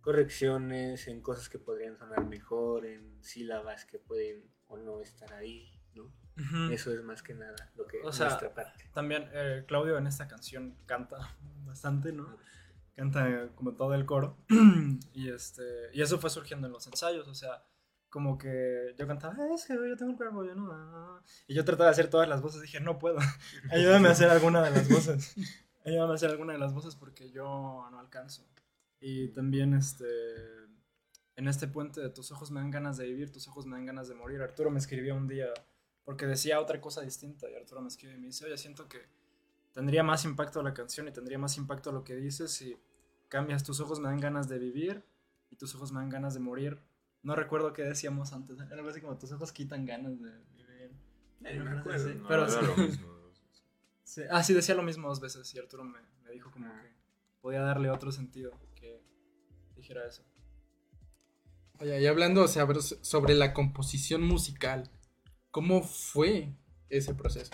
[0.02, 5.72] correcciones, en cosas que podrían sonar mejor, en sílabas que pueden o no estar ahí,
[5.94, 6.12] ¿no?
[6.40, 6.72] Ujú.
[6.72, 8.84] Eso es más que nada lo que O sea, nuestra parte.
[8.94, 12.36] También eh, Claudio en esta canción canta bastante, ¿no?
[12.96, 14.36] Canta como todo el coro.
[15.12, 17.64] y, este, y eso fue surgiendo en los ensayos, o sea,
[18.08, 20.70] como que yo cantaba, "Ah, es que yo tengo el cuerpo, yo no.
[20.72, 21.22] ah".
[21.46, 23.18] Y yo trataba de hacer todas las voces, dije, no puedo,
[23.70, 25.34] ayúdame a hacer alguna de las voces.
[25.84, 27.44] Ayúdame a hacer alguna de las voces porque yo
[27.90, 28.46] no alcanzo.
[29.00, 30.04] Y también este,
[31.36, 33.86] en este puente de tus ojos me dan ganas de vivir, tus ojos me dan
[33.86, 34.42] ganas de morir.
[34.42, 35.46] Arturo me escribió un día
[36.04, 38.98] porque decía otra cosa distinta y Arturo me escribe y me dice, oye, siento que
[39.72, 42.76] tendría más impacto la canción y tendría más impacto lo que dices si
[43.28, 45.04] cambias tus ojos me dan ganas de vivir
[45.50, 46.80] y tus ojos me dan ganas de morir.
[47.22, 50.92] No recuerdo qué decíamos antes, era algo así como tus ojos quitan ganas de vivir.
[51.40, 52.08] Ni me acuerdo.
[52.08, 52.66] Sí, No, pero era sí.
[52.66, 53.20] lo mismo.
[54.02, 56.80] Sí, Ah, sí, decía lo mismo dos veces y Arturo me, me dijo como Ah.
[56.82, 56.92] que
[57.40, 59.00] podía darle otro sentido que
[59.76, 60.24] dijera eso.
[61.78, 62.66] Oye, y hablando o sea,
[63.02, 64.90] sobre la composición musical,
[65.50, 66.54] ¿cómo fue
[66.88, 67.52] ese proceso?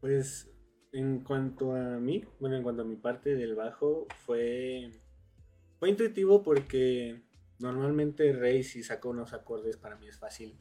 [0.00, 0.48] Pues
[0.92, 4.90] En cuanto a mí, bueno, en cuanto a mi parte del bajo, fue,
[5.78, 7.22] fue intuitivo porque
[7.58, 10.58] normalmente Rey si saca unos acordes para mí es fácil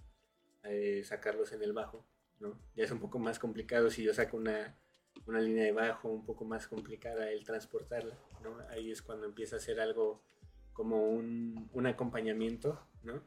[0.64, 2.08] eh, sacarlos en el bajo,
[2.40, 2.58] ¿no?
[2.76, 4.80] Ya es un poco más complicado si yo saco una,
[5.26, 8.58] una línea de bajo un poco más complicada el transportarla, ¿no?
[8.70, 10.24] Ahí es cuando empieza a ser algo
[10.72, 13.22] como un, un acompañamiento, ¿no?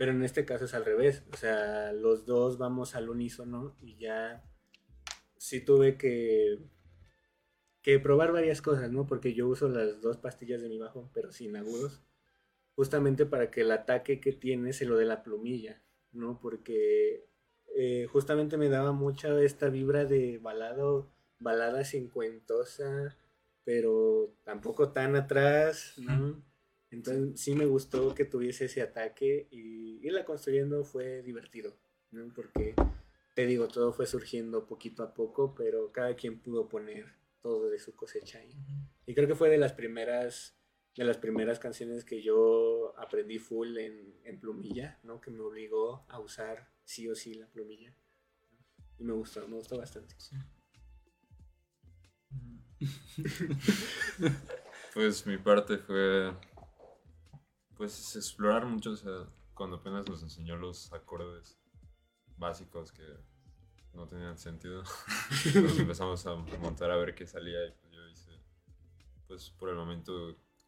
[0.00, 3.98] Pero en este caso es al revés, o sea, los dos vamos al unísono y
[3.98, 4.42] ya
[5.36, 6.58] sí tuve que,
[7.82, 9.06] que probar varias cosas, ¿no?
[9.06, 12.00] Porque yo uso las dos pastillas de mi bajo, pero sin agudos,
[12.76, 15.82] justamente para que el ataque que tiene se lo dé la plumilla,
[16.12, 16.40] ¿no?
[16.40, 17.26] Porque
[17.76, 23.18] eh, justamente me daba mucha esta vibra de balado, balada cincuentosa,
[23.64, 26.42] pero tampoco tan atrás, ¿no?
[26.90, 31.76] Entonces sí me gustó que tuviese ese ataque y irla construyendo fue divertido,
[32.10, 32.32] ¿no?
[32.34, 32.74] Porque
[33.34, 37.78] te digo, todo fue surgiendo poquito a poco, pero cada quien pudo poner todo de
[37.78, 38.54] su cosecha ahí.
[39.06, 40.58] Y creo que fue de las primeras,
[40.96, 45.20] de las primeras canciones que yo aprendí full en, en plumilla, ¿no?
[45.20, 47.94] Que me obligó a usar sí o sí la plumilla.
[48.98, 50.16] Y me gustó, me gustó bastante.
[54.92, 56.32] Pues mi parte fue
[57.80, 61.58] pues explorar mucho, o sea, cuando apenas nos enseñó los acordes
[62.36, 63.02] básicos que
[63.94, 64.82] no tenían sentido,
[65.54, 68.32] nos empezamos a montar a ver qué salía y pues yo hice,
[69.26, 70.12] pues por el momento,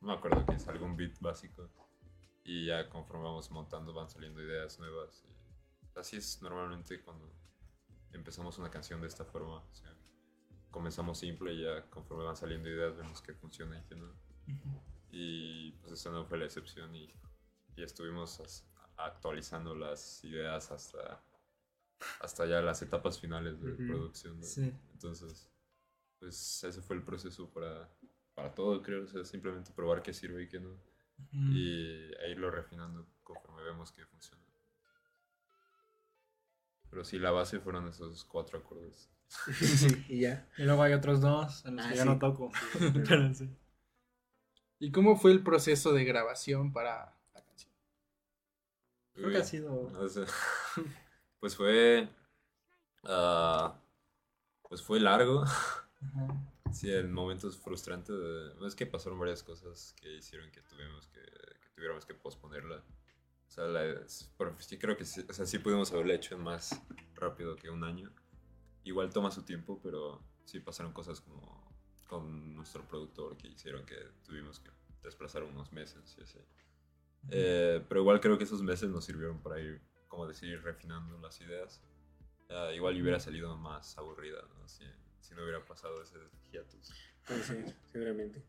[0.00, 1.68] no me acuerdo que es algún beat básico
[2.44, 7.30] y ya conforme vamos montando van saliendo ideas nuevas y así es normalmente cuando
[8.14, 9.94] empezamos una canción de esta forma, o sea,
[10.70, 14.91] comenzamos simple y ya conforme van saliendo ideas vemos que funciona y que no.
[15.14, 17.12] Y pues esta no fue la excepción y,
[17.76, 21.22] y estuvimos as- actualizando las ideas hasta,
[22.20, 23.86] hasta ya las etapas finales de Ujú.
[23.86, 24.40] producción.
[24.40, 24.46] ¿no?
[24.46, 24.72] Sí.
[24.92, 25.50] Entonces,
[26.18, 27.90] pues ese fue el proceso para,
[28.34, 29.04] para todo, creo.
[29.04, 30.76] O sea, simplemente probar qué sirve y qué no.
[31.30, 34.42] Y e irlo refinando conforme vemos que funciona.
[36.90, 39.10] Pero sí, la base fueron esos cuatro acordes.
[40.08, 40.48] y ya.
[40.58, 42.04] Y luego hay otros dos en los Ah, que sí.
[42.04, 42.50] no toco.
[43.08, 43.50] Pero sí.
[44.82, 47.70] ¿Y cómo fue el proceso de grabación para la canción?
[49.14, 49.92] Creo que ha sido.
[51.38, 52.08] Pues fue.
[53.04, 53.80] ah,
[54.68, 55.42] pues fue largo.
[55.42, 55.82] Ajá.
[56.72, 58.14] Sí, en momentos frustrantes.
[58.16, 62.76] de- es que pasaron varias cosas que hicieron que tuvimos que, que tuviéramos que posponerla.
[62.76, 64.04] O sea, la-
[64.36, 66.80] por- sí creo que sí, o sea, sí pudimos haberla hecho en más
[67.14, 68.12] rápido que un año.
[68.84, 71.71] Igual toma su tiempo, pero sí pasaron cosas como
[72.12, 74.70] con nuestro productor que hicieron que tuvimos que
[75.02, 76.38] desplazar unos meses y así.
[77.30, 81.40] Eh, pero igual creo que esos meses nos sirvieron para ir, como decir, refinando las
[81.40, 81.80] ideas.
[82.50, 84.68] Ah, igual hubiera salido más aburrida, ¿no?
[84.68, 84.84] Si,
[85.20, 86.18] si no hubiera pasado ese
[86.50, 86.92] hiatus.
[87.26, 88.44] Puede ser, seguramente.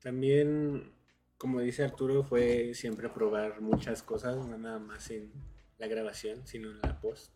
[0.00, 0.94] También,
[1.36, 5.30] como dice Arturo, fue siempre probar muchas cosas, no nada más en
[5.76, 7.30] la grabación, sino en la post,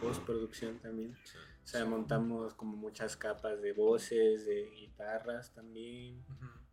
[0.00, 1.16] postproducción también.
[1.24, 1.36] Sí.
[1.64, 6.24] O sea, montamos como muchas capas de voces, de guitarras también,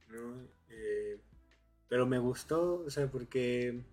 [0.10, 0.42] ¿no?
[0.70, 1.20] Eh,
[1.90, 3.84] pero me gustó, o sea, porque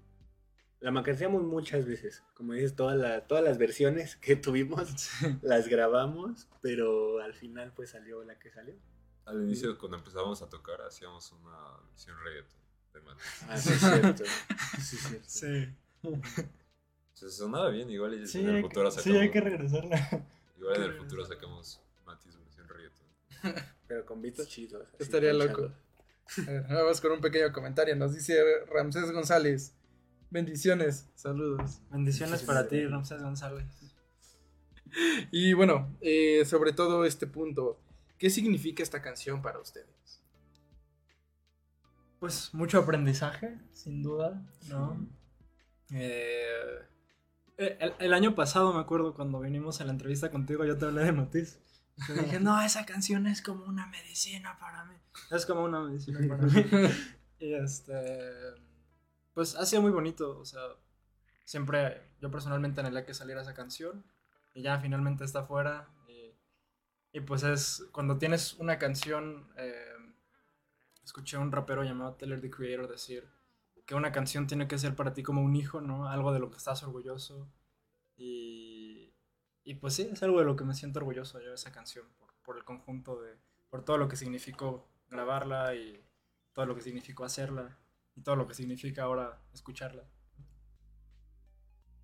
[0.80, 2.22] la macaseamos muchas veces.
[2.34, 5.10] Como dices, todas la- todas las versiones que tuvimos
[5.42, 8.74] las grabamos, pero al final pues salió la que salió.
[9.24, 11.56] Al inicio, cuando empezábamos a tocar, hacíamos una
[11.90, 12.58] versión reggaeton
[12.92, 13.24] de Matiz.
[13.48, 14.24] Ah, sí, es cierto.
[14.80, 15.28] Sí, es cierto.
[15.28, 15.76] Sí.
[17.30, 19.04] Sea, sonaba bien, igual y Sí, en el hay futuro que, sacamos.
[19.16, 20.26] sí, hay que regresarla.
[20.58, 23.06] Igual en el futuro sacamos Matiz versión reggaeton.
[23.86, 24.86] Pero con beats chidos.
[24.88, 25.70] así, Estaría loco.
[26.46, 27.94] A ver, Vamos con un pequeño comentario.
[27.96, 29.74] Nos dice Ramsés González.
[30.30, 31.80] Bendiciones, saludos.
[31.90, 33.66] Bendiciones para ti, Ramsés González.
[35.30, 37.80] Y bueno, eh, sobre todo este punto,
[38.18, 40.20] ¿qué significa esta canción para ustedes?
[42.18, 45.08] Pues mucho aprendizaje, sin duda, ¿no?
[45.92, 46.78] Eh,
[47.56, 51.04] el, el año pasado me acuerdo cuando vinimos a la entrevista contigo, yo te hablé
[51.04, 51.60] de Matiz.
[52.08, 54.94] Dije, no, esa canción es como una medicina para mí.
[55.30, 56.64] Es como una medicina para mí.
[57.38, 57.92] Y este.
[59.34, 60.38] Pues ha sido muy bonito.
[60.38, 60.60] O sea,
[61.44, 64.04] siempre yo personalmente anhelé que saliera esa canción.
[64.54, 65.88] Y ya finalmente está afuera.
[66.08, 66.34] Y,
[67.12, 67.84] y pues es.
[67.92, 69.52] Cuando tienes una canción.
[69.56, 69.88] eh,
[71.04, 73.28] escuché a un rapero llamado Taylor the Creator decir
[73.86, 76.08] que una canción tiene que ser para ti como un hijo, ¿no?
[76.08, 77.48] Algo de lo que estás orgulloso.
[78.16, 79.14] Y,
[79.64, 82.06] y pues sí, es algo de lo que me siento orgulloso yo de esa canción,
[82.18, 83.36] por, por el conjunto de,
[83.70, 86.04] por todo lo que significó grabarla y
[86.52, 87.78] todo lo que significó hacerla
[88.14, 90.04] y todo lo que significa ahora escucharla.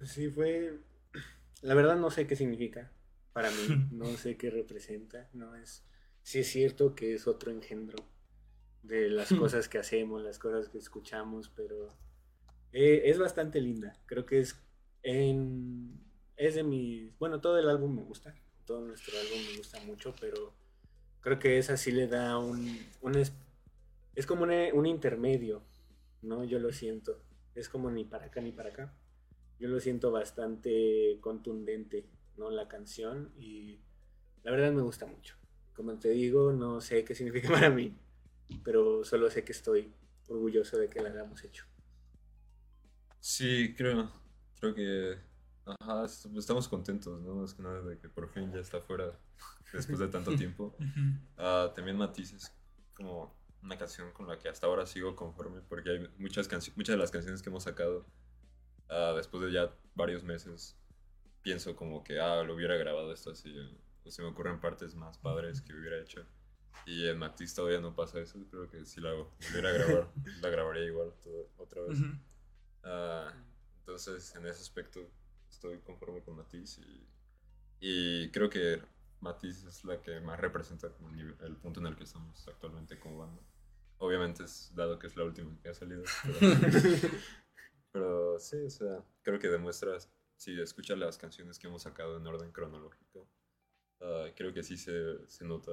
[0.02, 0.80] Sí, fue.
[1.62, 2.92] La verdad no sé qué significa
[3.32, 3.56] para mí.
[3.92, 5.28] No sé qué representa.
[5.32, 5.84] No es.
[6.22, 7.98] sí es cierto que es otro engendro
[8.82, 11.88] de las cosas que hacemos, las cosas que escuchamos, pero
[12.72, 13.96] eh, es bastante linda.
[14.06, 14.56] Creo que es
[15.02, 15.98] en
[16.36, 20.14] es de mis, bueno, todo el álbum me gusta, todo nuestro álbum me gusta mucho,
[20.20, 20.54] pero
[21.20, 23.32] creo que esa sí le da un, un es,
[24.14, 25.62] es como un, un intermedio,
[26.22, 26.44] ¿no?
[26.44, 27.20] Yo lo siento.
[27.54, 28.94] Es como ni para acá ni para acá.
[29.58, 32.06] Yo lo siento bastante contundente,
[32.36, 32.50] ¿no?
[32.50, 33.80] La canción y
[34.44, 35.34] la verdad me gusta mucho.
[35.74, 37.96] Como te digo, no sé qué significa para mí,
[38.64, 39.94] pero solo sé que estoy
[40.28, 41.64] orgulloso de que la hayamos hecho.
[43.20, 44.10] Sí, creo,
[44.60, 45.18] creo que
[45.66, 47.34] ajá, est- estamos contentos, ¿no?
[47.36, 49.18] Más que nada de que por fin ya está fuera
[49.72, 50.74] después de tanto tiempo.
[51.36, 52.52] Ah, también Matiz es
[52.94, 56.98] como una canción con la que hasta ahora sigo conforme porque hay muchas, muchas de
[56.98, 58.06] las canciones que hemos sacado
[58.88, 60.76] ah, después de ya varios meses
[61.42, 63.54] pienso como que, ah, lo hubiera grabado esto así,
[64.04, 66.26] o se me ocurren partes más padres que hubiera hecho.
[66.86, 70.12] Y en Matiz todavía no pasa eso, creo que si la volviera a grabar,
[70.42, 71.98] la grabaría igual todo- otra vez.
[72.00, 72.12] Ujú.
[72.84, 73.32] Ah,
[73.80, 75.10] entonces, en ese aspecto,
[75.50, 77.06] estoy conforme con Matiz y,
[77.80, 78.80] y creo que
[79.20, 83.18] Matiz es la que más representa el, el punto en el que estamos actualmente como
[83.18, 83.42] banda.
[83.98, 86.04] Obviamente, es, dado que es la última que ha salido.
[86.22, 86.38] Pero,
[87.92, 89.98] pero sí, o sea, creo que demuestra,
[90.36, 93.28] si escuchas las canciones que hemos sacado en orden cronológico,
[94.00, 95.72] ah, creo que sí se, se nota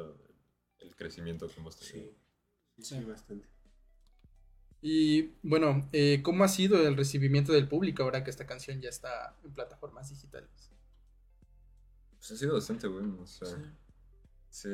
[0.79, 2.11] el crecimiento que hemos tenido.
[2.77, 3.47] Sí, sí, sí, bastante.
[4.81, 8.89] Y bueno, eh, ¿cómo ha sido el recibimiento del público ahora que esta canción ya
[8.89, 10.71] está en plataformas digitales?
[12.17, 13.47] Pues ha sido bastante bueno, o sea,
[14.49, 14.69] sí.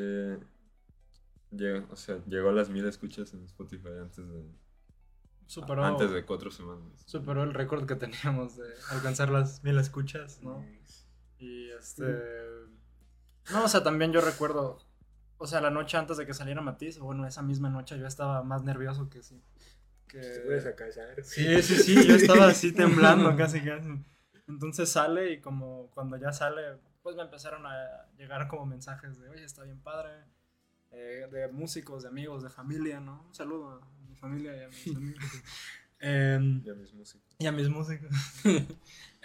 [1.52, 4.44] llegó, o sea, llegó a las mil escuchas en Spotify antes de,
[5.52, 7.04] Superó, antes de cuatro semanas.
[7.06, 10.66] superó el récord que teníamos de alcanzar las mil escuchas, ¿no?
[11.40, 12.04] Y este.
[13.52, 14.80] No, o sea, también yo recuerdo.
[15.44, 18.44] O sea, la noche antes de que saliera Matiz, bueno, esa misma noche yo estaba
[18.44, 19.42] más nervioso que sí.
[20.08, 20.20] Que...
[20.20, 21.16] Te puedes a casar.
[21.24, 23.90] Sí, sí, sí, yo estaba así temblando casi, casi.
[24.48, 26.62] Entonces sale y como cuando ya sale,
[27.02, 30.12] pues me empezaron a llegar como mensajes de, oye, está bien padre,
[30.92, 33.24] eh, de músicos, de amigos, de familia, ¿no?
[33.28, 35.24] Un saludo a mi familia y a mis amigos.
[36.04, 37.36] Em, Ya mis músicos.
[37.40, 38.12] y a mis músicos.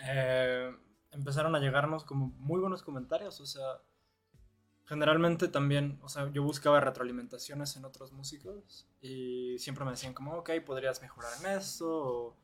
[0.09, 0.75] Eh,
[1.11, 3.63] empezaron a llegarnos como muy buenos comentarios, o sea,
[4.87, 10.35] generalmente también, o sea, yo buscaba retroalimentaciones en otros músicos y siempre me decían como,
[10.39, 12.37] ok, podrías mejorar en esto, o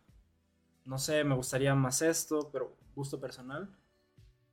[0.85, 3.71] no sé, me gustaría más esto, pero gusto personal.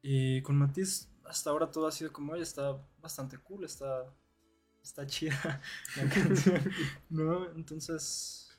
[0.02, 4.06] Y con Matiz hasta ahora todo ha sido como, oye, está bastante cool, está,
[4.82, 5.62] está chida
[5.98, 6.62] la canción,
[7.10, 7.50] ¿no?
[7.52, 8.58] Entonces,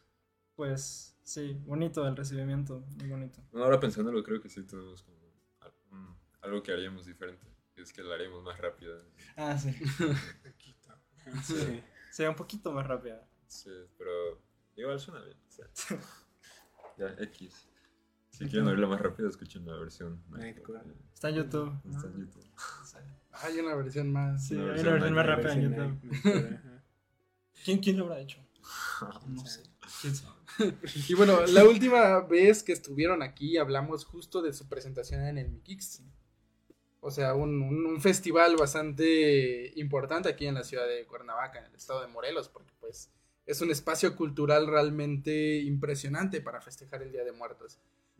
[0.56, 3.40] pues sí, bonito el recibimiento, muy bonito.
[3.54, 5.16] Ahora pensándolo, creo que sí tenemos como
[5.92, 7.46] un- algo que haríamos diferente,
[7.82, 8.94] es que la haríamos más rápida.
[9.36, 9.72] Ah, sí.
[11.44, 11.82] Sí.
[12.10, 13.26] Sería un poquito más rápida.
[13.46, 14.42] Sí, pero
[14.76, 15.38] igual suena bien.
[15.48, 15.66] o sea.
[16.98, 17.68] ya, X.
[18.30, 20.22] Si quieren oírla más rápida, escuchen la versión.
[20.30, 20.80] Nightcore.
[21.12, 21.78] Está en YouTube.
[21.90, 22.50] Está en YouTube.
[23.32, 24.46] Hay una versión más.
[24.46, 26.60] Sí, Una hay versión una versión más más rápida en YouTube.
[27.64, 28.38] ¿Quién, ¿Quién lo habrá hecho?
[29.26, 29.62] No sé.
[30.00, 30.36] ¿Quién sabe?
[31.08, 35.48] Y bueno, la última vez que estuvieron aquí hablamos justo de su presentación en el
[35.50, 36.02] Mikix.
[37.00, 41.66] O sea, un, un- un festival bastante importante aquí en la ciudad de Cuernavaca, en
[41.66, 43.10] el estado de Morelos, porque pues
[43.46, 47.78] es un espacio cultural realmente impresionante para festejar el Día de Muertos.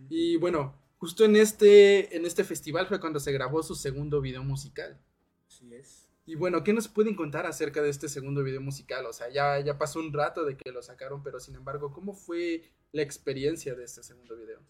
[0.09, 4.43] Y bueno, justo en este, en este festival fue cuando se grabó su segundo video
[4.43, 4.99] musical.
[5.47, 6.09] Así es.
[6.27, 9.05] Y bueno, ¿qué nos pueden contar acerca de este segundo video musical?
[9.07, 12.15] O sea, ya, ya pasó un rato de que lo sacaron, pero sin embargo, ¿cómo
[12.15, 12.63] fue
[12.93, 14.61] la experiencia de este segundo video?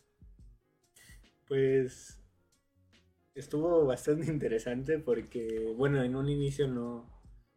[1.46, 2.19] Pues
[3.40, 7.06] estuvo bastante interesante porque, bueno, en un inicio no,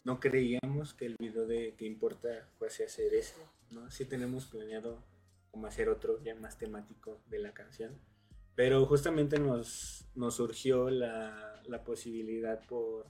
[0.03, 3.36] no creíamos que el video de que importa fuese a hacer ese,
[3.71, 3.89] ¿no?
[3.91, 5.03] Sí tenemos planeado
[5.51, 7.91] como hacer otro ya más temático de la canción,
[8.55, 13.05] pero justamente nos, nos surgió la, la posibilidad por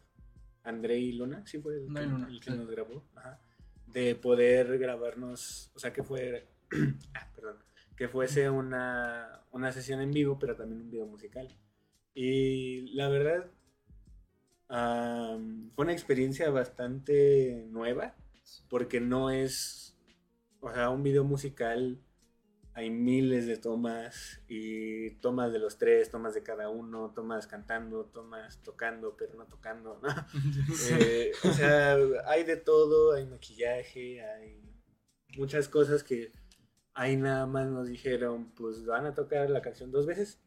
[0.64, 2.58] André y Luna, sí fue el, que- Luna, el que sí.
[2.58, 3.40] nos grabó, ajá,
[3.88, 6.48] de poder grabarnos, o sea, que fue,
[7.14, 7.58] ah, perdón,
[7.96, 11.48] que fuese una, una sesión en vivo, pero también un video musical.
[12.14, 13.52] Y la verdad,
[14.68, 18.16] am, fue una experiencia bastante nueva,
[18.70, 19.98] porque no es,
[20.60, 22.00] o sea, un video musical,
[22.76, 28.06] hay miles de tomas y tomas de los tres, tomas de cada uno, tomas cantando,
[28.06, 30.10] tomas tocando, pero no tocando, ¿no?
[31.00, 34.60] Eh, o sea, hay de todo, hay maquillaje, hay
[35.38, 36.32] muchas cosas que
[36.96, 40.40] ahí nada más nos dijeron, pues van a tocar la canción dos veces.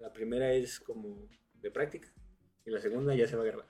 [0.00, 1.28] La primera es como
[1.60, 2.12] de práctica
[2.64, 3.66] y la segunda ya se va a grabar.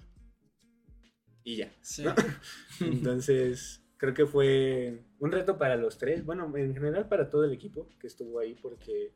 [1.45, 1.73] y ya.
[1.83, 2.05] Sí.
[2.81, 7.53] Entonces, creo que fue un reto para los tres, bueno, en general para todo el
[7.53, 9.15] equipo que estuvo ahí, porque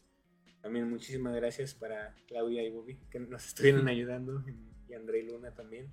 [0.60, 4.44] también muchísimas gracias para Claudia y Bobby, que nos estuvieron ayudando,
[4.88, 5.92] y André y Luna también.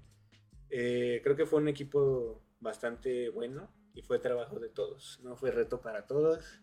[0.69, 5.51] Eh, creo que fue un equipo bastante bueno y fue trabajo de todos, no fue
[5.51, 6.61] reto para todos,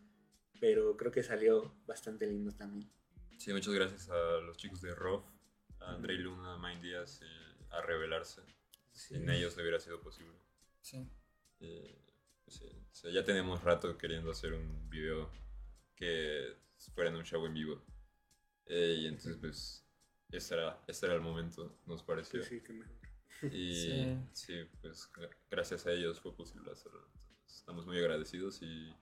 [0.61, 2.91] pero creo que salió bastante lindo también.
[3.39, 5.25] Sí, muchas gracias a los chicos de ROF,
[5.81, 8.43] a André Luna, a Mind Díaz y a Revelarse.
[8.93, 10.35] Sin ellos no hubiera sido posible.
[10.81, 11.09] Sí.
[11.61, 11.81] Y,
[12.45, 15.31] pues, sí, o sea, ya tenemos rato queriendo hacer un video
[15.95, 16.57] que
[16.95, 17.83] fuera en un show en vivo.
[18.67, 19.85] Eh, y entonces, pues,
[20.31, 22.43] este era, este era el momento, nos pareció.
[22.43, 22.99] Sí, mejor.
[23.55, 24.19] Y Sí.
[24.33, 27.07] sí, pues gra- gracias a ellos fue posible hacerlo.
[27.15, 28.93] Entonces, estamos muy agradecidos y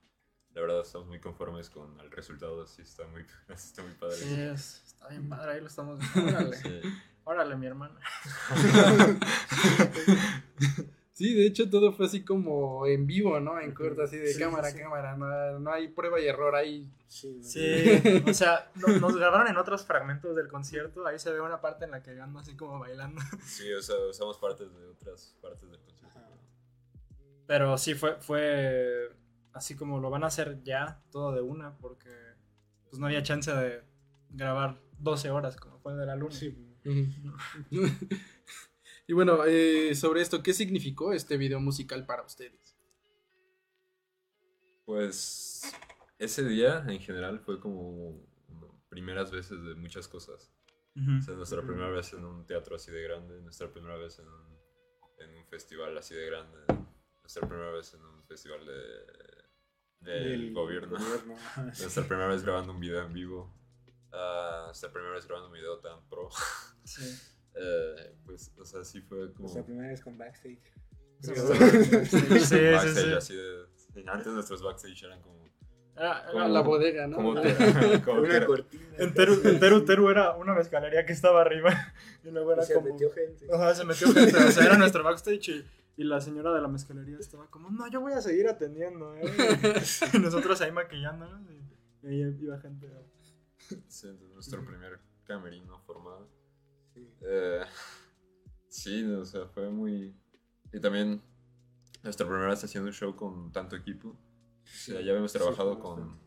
[0.57, 2.63] la verdad estamos muy conformes con el resultado.
[2.63, 4.15] Así está muy, así está muy padre.
[4.15, 6.31] Sí, es- está bien padre, ahí lo estamos viendo.
[6.31, 6.81] Órale, Sí.
[7.23, 7.99] órale, mi hermana.
[11.13, 13.59] Sí, de hecho todo fue así como en vivo, ¿no?
[13.59, 14.77] En corto, así de Sí, cámara, sí.
[14.77, 15.17] cámara.
[15.17, 16.87] No, no hay prueba y error ahí.
[17.07, 21.41] Sí, Sí, o sea, no- nos grabaron en otros fragmentos del concierto, ahí se ve
[21.41, 23.19] una parte en la que ando así como bailando.
[23.43, 26.19] Sí, o sea, usamos partes de otras partes del concierto.
[27.47, 29.09] Pero sí fue, fue
[29.57, 32.09] así como lo van a hacer ya, todo de una, porque
[32.89, 33.83] pues no había chance de
[34.29, 36.31] grabar 12 horas como fue de la luna.
[36.31, 36.55] Sí.
[39.07, 42.77] y bueno, eh, sobre esto, ¿qué significó este video musical para ustedes?
[44.85, 45.61] Pues
[46.17, 48.25] ese día en general fue como
[48.89, 50.51] primeras veces de muchas cosas.
[50.95, 51.17] Ujú.
[51.19, 54.27] O sea, nuestra primera vez en un teatro así de grande, nuestra primera vez en
[54.27, 54.57] un,
[55.19, 56.57] en un festival así de grande,
[57.21, 58.73] nuestra primera vez en un festival de,
[60.01, 61.81] del gobierno, gobierno, ajá, sí.
[61.83, 63.53] nuestra primera vez grabando un video en vivo,
[64.13, 66.29] ah, nuestra primera vez grabando un video tan pro.
[66.83, 67.03] Sí.
[67.59, 69.39] Eh, pues, o sea, sí fue como...
[69.47, 70.59] Nuestra primera vez con backstage.
[71.21, 73.13] Sí, sí, sí, sí, backstage sí.
[73.17, 74.03] así de...
[74.05, 75.43] Antes nuestros backstage eran como...
[75.95, 77.15] Era- era Como la bodega, ¿no?
[77.15, 78.83] como Ah, te- como Una cortina.
[78.99, 82.61] En Teru, en Teru Teru era una mezcalería que estaba arriba y luego Y era
[82.61, 82.91] se como...
[82.91, 83.47] metió gente.
[83.51, 85.65] Ajá, se metió gente, o sea, era nuestro backstage y,
[85.97, 89.23] y la señora de la mezcalería estaba como, no, yo voy a seguir atendiendo, ¿eh?
[90.13, 92.87] Y nosotros ahí maquillándonos y, y ahí iba gente.
[93.87, 96.29] Sí, entonces, nuestro primer camerino formado.
[96.93, 97.09] Sí.
[97.21, 97.61] Eh,
[98.69, 100.15] sí, o sea, fue muy...
[100.71, 101.21] Y también
[102.03, 104.09] nuestra primera vez haciendo un show con tanto equipo.
[104.09, 104.17] O
[104.65, 106.25] sea, ya habíamos Sí, trabajado fue con, bastante.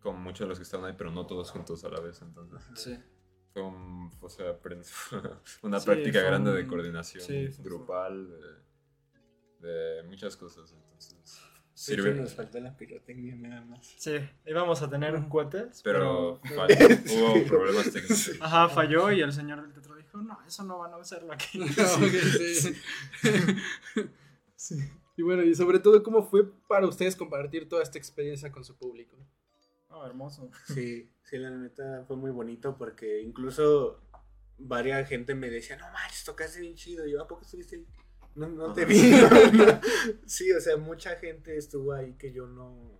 [0.00, 2.20] con muchos de los que estaban ahí, pero no todos juntos a la vez.
[2.22, 2.98] Entonces, Sí.
[3.52, 4.56] fue un- o sea,
[5.62, 8.69] una Sí, práctica fue grande de un- coordinación sí, fue- grupal, de,
[9.60, 10.72] de muchas cosas.
[10.72, 12.14] Entonces, hecho, sirve.
[12.14, 13.86] nos faltó la pirotecnia nada más.
[13.98, 14.12] Sí,
[14.46, 16.56] íbamos a tener cohetes, Pero pero...
[16.66, 18.30] fal- hubo problemas técnicos.
[18.40, 21.60] Ajá, falló y el señor del teatro dijo, no, eso no van a usarlo aquí.
[21.60, 21.66] ok,
[24.56, 24.76] sí.
[25.16, 28.76] Y bueno, y sobre todo, ¿cómo fue para ustedes compartir toda esta experiencia con su
[28.76, 29.16] público?
[29.88, 30.50] Oh, hermoso.
[30.66, 34.00] Sí, sí, la neta fue muy bonito porque incluso
[34.58, 37.06] varias gente me decía, no manches, tocaste bien chido.
[37.06, 37.86] Y yo, ¿a poco estuviste ahí?
[38.48, 39.10] No, no te vi.
[39.10, 39.28] no,
[39.64, 39.80] no".
[40.26, 42.98] Sí, o sea, mucha gente estuvo ahí que yo no,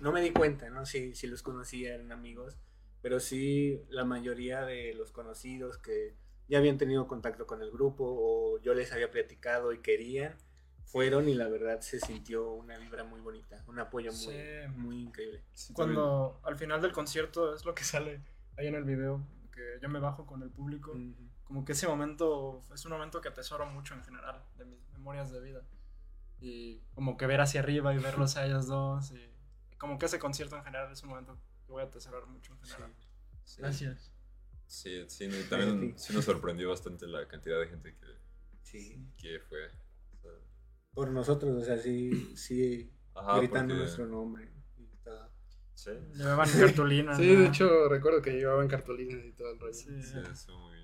[0.00, 0.84] no me di cuenta, ¿no?
[0.86, 2.56] Sí, sí los conocía, eran amigos.
[3.02, 6.16] Pero sí, la mayoría de los conocidos que
[6.48, 10.36] ya habían tenido contacto con el grupo o yo les había platicado y querían,
[10.84, 14.36] fueron y la verdad se sintió una vibra muy bonita, un apoyo muy, Sí.
[14.76, 15.44] muy increíble.
[15.54, 18.20] Sí, Cuando al final del concierto es lo que sale
[18.58, 19.24] ahí en el video,
[19.54, 20.92] que yo me bajo con el público.
[21.50, 25.32] Como que ese momento es un momento que atesoro mucho en general de mis memorias
[25.32, 25.62] de vida.
[26.38, 29.10] Y como que ver hacia arriba y verlos a ellos dos.
[29.10, 31.36] Y como que ese concierto en general es un momento
[31.66, 32.94] que voy a atesorar mucho en general.
[33.42, 33.62] Sí.
[33.62, 34.12] Gracias.
[34.68, 38.06] Sí, sí, también sí nos sorprendió bastante la cantidad de gente que,
[38.62, 39.04] Sí.
[39.16, 39.66] que fue.
[39.66, 40.30] O sea,
[40.94, 44.52] Por nosotros, o sea, sí, sí, Ajá, gritando porque- nuestro nombre.
[44.78, 45.28] y todo.
[45.74, 47.16] Sí, Llevaban cartulina.
[47.16, 47.40] Sí, ¿no?
[47.40, 49.74] de hecho, recuerdo que llevaban cartulinas y todo el rollo.
[49.74, 50.00] Sí.
[50.00, 50.79] sí, estuvo muy, muy-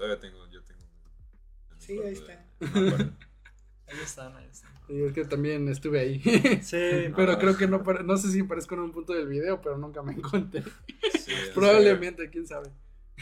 [0.00, 0.80] Todavía tengo, yo tengo.
[1.78, 2.42] Sí, ahí está.
[3.86, 4.70] Ahí están, ahí están.
[4.88, 6.20] Y es que también estuve ahí.
[6.62, 9.76] Sí, pero creo que no, no sé si parezco en un punto del video, pero
[9.76, 10.62] nunca me encontré.
[11.20, 12.70] Sí, Probablemente, quién sabe.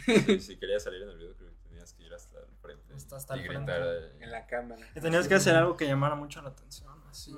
[0.06, 2.94] sí, si querías salir en el video, creo que tenías que ir hasta el frente.
[2.94, 3.82] Hasta- hasta y el gritar.
[3.82, 4.06] frente.
[4.18, 4.86] eh, En la cámara.
[4.94, 6.94] Y tenías que hacer algo que llamara mucho la atención.
[7.10, 7.34] Así.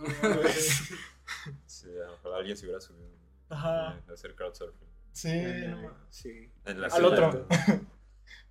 [1.66, 1.88] Sí,
[2.18, 3.08] ojalá alguien se hubiera subido.
[3.48, 3.96] Ajá.
[4.06, 4.88] eh, hacer crowdsurfing.
[5.12, 6.52] Sí, Eh, no sí.
[6.66, 7.46] En la Al otro.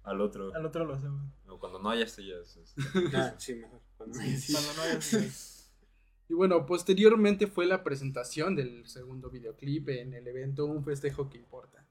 [0.04, 0.54] Al otro.
[0.56, 1.24] Al otro lo hacemos.
[1.46, 2.58] No, cuando no haya sillas.
[2.58, 2.82] este,
[3.16, 3.82] Ah, sí, mejor.
[3.98, 5.00] Cuando- Cuando no haya
[6.30, 11.38] Y bueno, posteriormente fue la presentación del segundo videoclip en el evento Un Festejo que
[11.38, 11.86] Importa.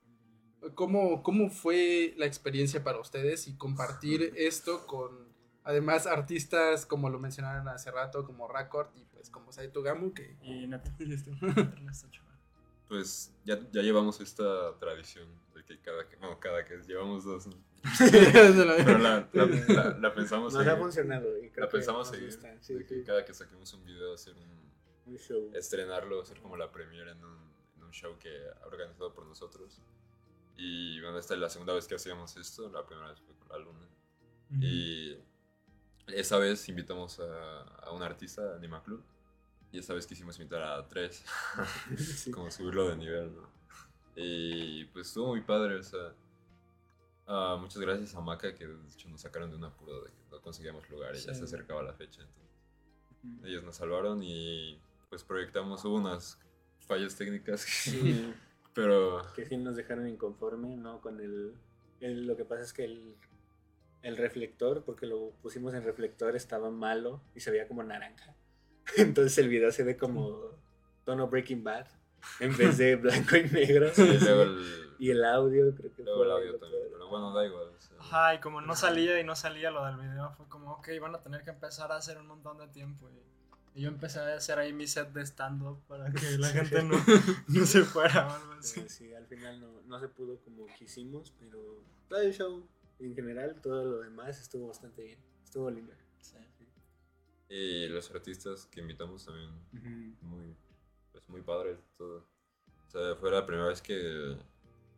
[0.74, 5.28] ¿Cómo, ¿Cómo fue la experiencia para ustedes y compartir esto con
[5.64, 10.38] Además, artistas como lo mencionaron hace rato, como Racord y pues como Saito Gamu, que...
[10.40, 10.90] Y neta.
[12.88, 17.46] Pues ya, ya llevamos esta tradición de que cada que, bueno, cada que llevamos dos,
[17.46, 17.54] ¿no?
[17.98, 21.36] pero la, la, la- la pensamos Nos ha funcionado.
[21.38, 22.26] Y creo La que pensamos nos seguir.
[22.30, 23.04] gusta, sí, de que sí.
[23.04, 25.50] cada que saquemos un video, hacer un, Un show.
[25.54, 27.38] estrenarlo, hacer como la premiere en un,
[27.76, 28.30] en un show que
[28.62, 29.80] ha organizado por nosotros.
[30.56, 33.48] Y bueno, esta es la segunda vez que hacíamos esto, la primera vez fue con
[33.50, 33.86] la luna.
[34.60, 35.16] Y
[36.08, 39.04] esa vez invitamos a, a un artista, Anima Club.
[39.72, 41.24] Y esa vez quisimos invitar a tres,
[41.96, 42.30] Sí.
[42.30, 43.48] como subirlo de nivel, ¿no?
[44.16, 46.12] Y pues estuvo muy padre, o sea.
[47.26, 50.16] ah, muchas gracias a Maca que de hecho nos sacaron de un apuro de que
[50.30, 51.38] no conseguíamos lugar y ya Sí.
[51.40, 52.22] se acercaba la fecha.
[52.22, 56.38] Entonces, ellos nos salvaron y pues proyectamos, hubo unas
[56.86, 58.34] fallas técnicas, Sí,
[58.74, 61.00] pero que sí nos dejaron inconforme, ¿no?
[61.00, 61.54] Con el,
[62.00, 63.16] el- Lo que pasa es que el,
[64.02, 68.34] el reflector, porque lo pusimos en reflector, estaba malo y se veía como naranja.
[68.96, 70.56] Entonces el video se ve como
[71.04, 71.86] tono Breaking Bad
[72.40, 73.90] en vez de blanco y negro.
[73.96, 76.82] y luego el, Y el audio, creo que luego el fue audio también.
[76.90, 77.68] Pero bueno, da igual.
[77.68, 80.72] o sea, Ajá, y como no salía y no salía lo del video, fue como,
[80.72, 83.08] ok, van a tener que empezar a hacer un montón de tiempo.
[83.08, 86.82] Y, y yo empecé a hacer ahí mi set de stand-up para que la gente
[86.82, 86.96] no,
[87.46, 88.80] no se fuera o algo así.
[88.80, 91.60] Sí, sí, al final no, no se pudo como quisimos, pero
[92.08, 92.66] todo el show
[92.98, 95.18] en general, todo lo demás estuvo bastante bien.
[95.44, 95.92] Estuvo lindo.
[97.48, 99.50] Y los artistas que invitamos también
[100.20, 100.54] muy,
[101.12, 102.26] pues muy padre todo.
[102.86, 104.36] O sea, fue la primera vez que,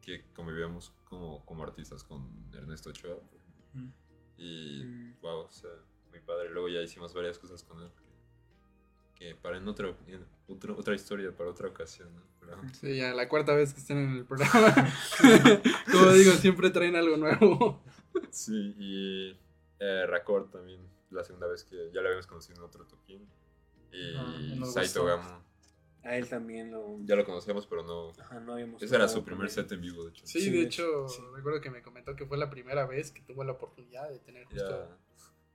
[0.00, 3.18] que convivíamos como, como artistas con Ernesto Ochoa.
[4.36, 5.70] Y wow, o sea,
[6.10, 6.48] muy padre.
[6.50, 7.90] Luego ya hicimos varias cosas con él.
[9.14, 12.08] Que, que para en otra, en otro- otra historia, para otra ocasión.
[12.14, 12.22] ¿no?
[12.40, 14.74] Pero, Sí, ya la cuarta vez que estén en el programa.
[15.92, 17.82] Como digo, siempre traen algo nuevo.
[18.30, 19.38] sí, y
[19.78, 20.80] eh, Raccord también,
[21.10, 23.28] la segunda vez que ya lo habíamos conocido en otro toquín.
[23.92, 25.04] Y Ah, Saito.
[25.04, 25.42] Gamo,
[26.02, 26.98] A él también lo.
[27.04, 28.10] ya lo conocíamos, pero no.
[28.20, 30.26] Ajá, no habíamos Ese era su primer set en vivo, de hecho.
[30.26, 31.20] Sí, Sí, de de hecho, sí.
[31.34, 34.44] recuerdo que me comentó que fue la primera vez que tuvo la oportunidad de tener
[34.50, 34.98] Ya, justo...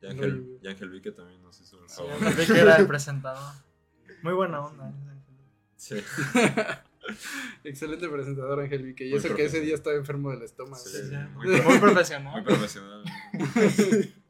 [0.02, 2.20] y Ángel, y Ángel Vique también nos hizo el Sí, favor.
[2.22, 3.54] me vi que era el presentador.
[4.22, 4.94] Muy buena onda.
[5.78, 5.96] Sí.
[7.64, 9.06] Excelente presentador, Ángel Vique.
[9.06, 10.76] Y Muy eso que ese día estaba enfermo del estómago.
[10.84, 11.16] Sí, Sí, sí.
[11.36, 12.34] Muy, Muy, pro- profesional.
[12.34, 13.04] muy profesional.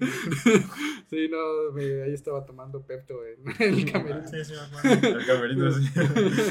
[1.10, 4.26] Sí, no, me- ahí estaba tomando Pepto en, el camerino.
[4.28, 5.18] Sí, sí, me acuerdo.
[5.18, 5.84] El camerino sí.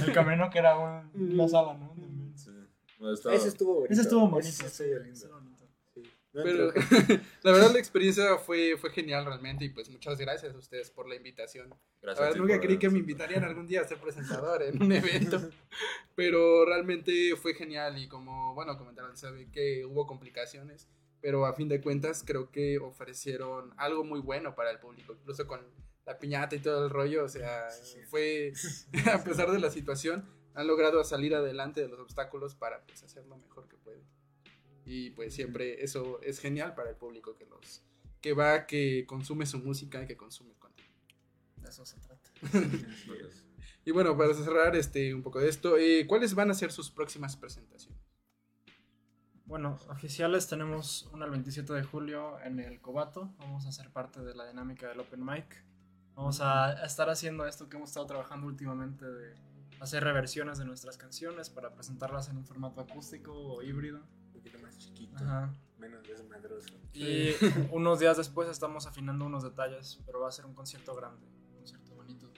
[0.07, 1.93] El camino que era un- una sala, ¿no?
[2.35, 2.51] Sí.
[2.99, 3.93] Bueno, estaba- Ese estuvo bonito.
[3.93, 4.47] Ese estuvo bonito.
[4.49, 5.53] Ese sí, estuvo bonito.
[6.35, 6.73] Pero
[7.43, 11.07] la verdad la experiencia fue, fue genial realmente y pues muchas gracias a ustedes por
[11.07, 11.69] la invitación.
[12.01, 13.99] Gracias La a verdad, ti nunca por creí que me invitarían algún día a ser
[13.99, 15.39] presentador en un evento,
[16.15, 20.87] pero realmente fue genial y como, bueno, comentaron, sabe que hubo complicaciones,
[21.23, 25.47] pero a fin de cuentas creo que ofrecieron algo muy bueno para el público, incluso
[25.47, 25.61] con
[26.05, 27.99] la piñata y todo el rollo, o sea, Sí.
[28.09, 28.51] fue,
[29.13, 33.25] a pesar de la situación, han logrado salir adelante de los obstáculos para pues, hacer
[33.25, 34.03] lo mejor que pueden.
[34.85, 37.83] Y pues siempre eso es genial para el público que los
[38.19, 40.93] que va, que consume su música y que consume el contenido.
[41.55, 42.31] De eso se trata.
[43.85, 46.89] Y bueno, para cerrar este, un poco de esto, eh, ¿cuáles van a ser sus
[46.89, 47.99] próximas presentaciones?
[49.45, 53.33] Bueno, oficiales tenemos una el 27 de julio en el Cobato.
[53.39, 55.63] Vamos a ser parte de la dinámica del Open Mic.
[56.15, 59.35] Vamos a estar haciendo esto que hemos estado trabajando últimamente de
[59.79, 63.99] hacer reversiones de nuestras canciones para presentarlas en un formato acústico o híbrido.
[64.27, 65.53] un poquito más chiquito, Ajá.
[65.77, 66.73] menos desmadroso.
[66.93, 67.31] Y
[67.71, 71.57] unos días después estamos afinando unos detalles, pero va a ser un concierto grande, un
[71.57, 72.31] concierto bonito.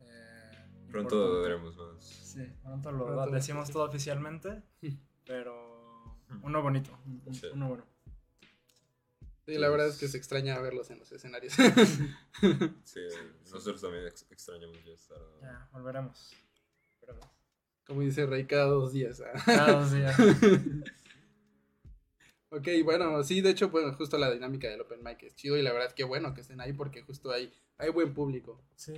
[0.00, 0.50] Eh,
[0.90, 2.04] Pronto veremos más.
[2.04, 3.30] Sí, pronto lo Pronto.
[3.30, 4.62] decimos todo oficialmente,
[5.26, 5.71] pero
[6.42, 7.46] uno bonito, un- Sí.
[7.52, 7.84] uno bueno.
[9.44, 11.54] Sí, la verdad es que se extraña verlos en los escenarios.
[12.84, 13.00] Sí,
[13.50, 15.18] nosotros también ex- extrañamos ya estar.
[15.40, 16.32] Ya, volveremos.
[17.00, 17.28] Volveremos.
[17.86, 19.20] Como dice Rey, cada dos días.
[19.20, 19.42] ah.
[19.44, 20.16] Cada dos días.
[22.54, 25.62] Ok, bueno, sí, de hecho, bueno, justo la dinámica del Open Mic es chido y
[25.62, 28.62] la verdad que bueno que estén ahí porque justo hay, hay buen público.
[28.76, 28.92] Sí.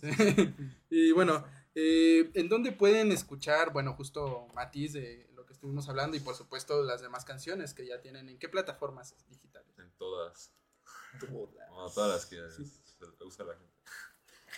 [0.90, 5.29] y bueno, eh, ¿en dónde pueden escuchar, bueno, justo Matiz de que
[5.60, 8.30] estuvimos hablando y por supuesto las demás canciones que ya tienen?
[8.30, 9.78] ¿En qué plataformas digitales?
[9.78, 10.50] En todas.
[11.20, 11.68] Todas.
[11.68, 13.70] Bueno, todas las que se usa la gente.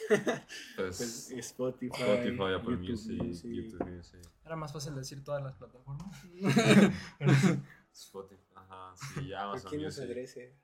[0.77, 3.51] Pues, Pues, Spotify, Spotify, Apple YouTube Music, Music.
[3.53, 6.17] YouTube Music, Era más fácil decir todas las plataformas.
[7.93, 10.57] Spotify, ajá, sí, ¿A Amazon quién nos Music, adrese?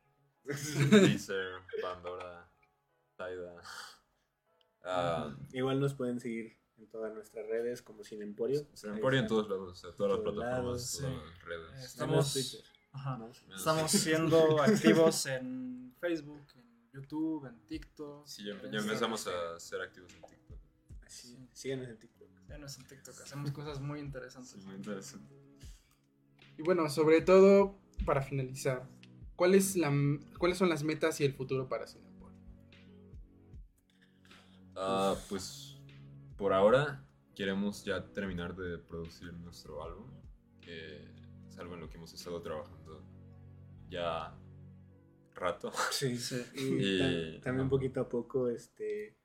[0.45, 2.49] Deezer, Pandora,
[3.19, 3.61] Tidal.
[4.85, 8.67] Ah, Igual nos pueden seguir en todas nuestras redes como Sin Emporio.
[8.85, 11.31] me ponen en Ahí todos lados, o sea, todas las plataformas, lados, todas sí.
[11.31, 11.85] las redes.
[11.85, 12.61] Estamos Twitter.
[12.93, 13.29] Ajá.
[13.55, 18.27] Estamos siendo activos en Facebook, en YouTube, en TikTok.
[18.27, 20.59] Sí, ya, empezamos a ser activos en TikTok.
[21.05, 22.29] Así, síganos en TikTok.
[22.43, 24.53] Síganos en TikTok, hacemos cosas muy interesantes.
[24.53, 25.35] Sí, muy interesante.
[26.57, 28.89] Y bueno, sobre todo, para finalizar,
[29.37, 29.93] ¿cuál es la,
[30.39, 32.39] ¿cuáles son las metas y el futuro para Cinepolis?
[34.75, 35.68] Ah, pues
[36.39, 40.11] por ahora queremos ya terminar de producir nuestro álbum,
[40.61, 41.05] que
[41.47, 43.05] es algo en lo que hemos estado trabajando
[43.89, 44.35] ya
[45.35, 45.71] rato.
[45.93, 46.17] Sí.
[46.17, 46.45] Sí.
[46.55, 49.19] Y Y- ta- también poquito a poco, este,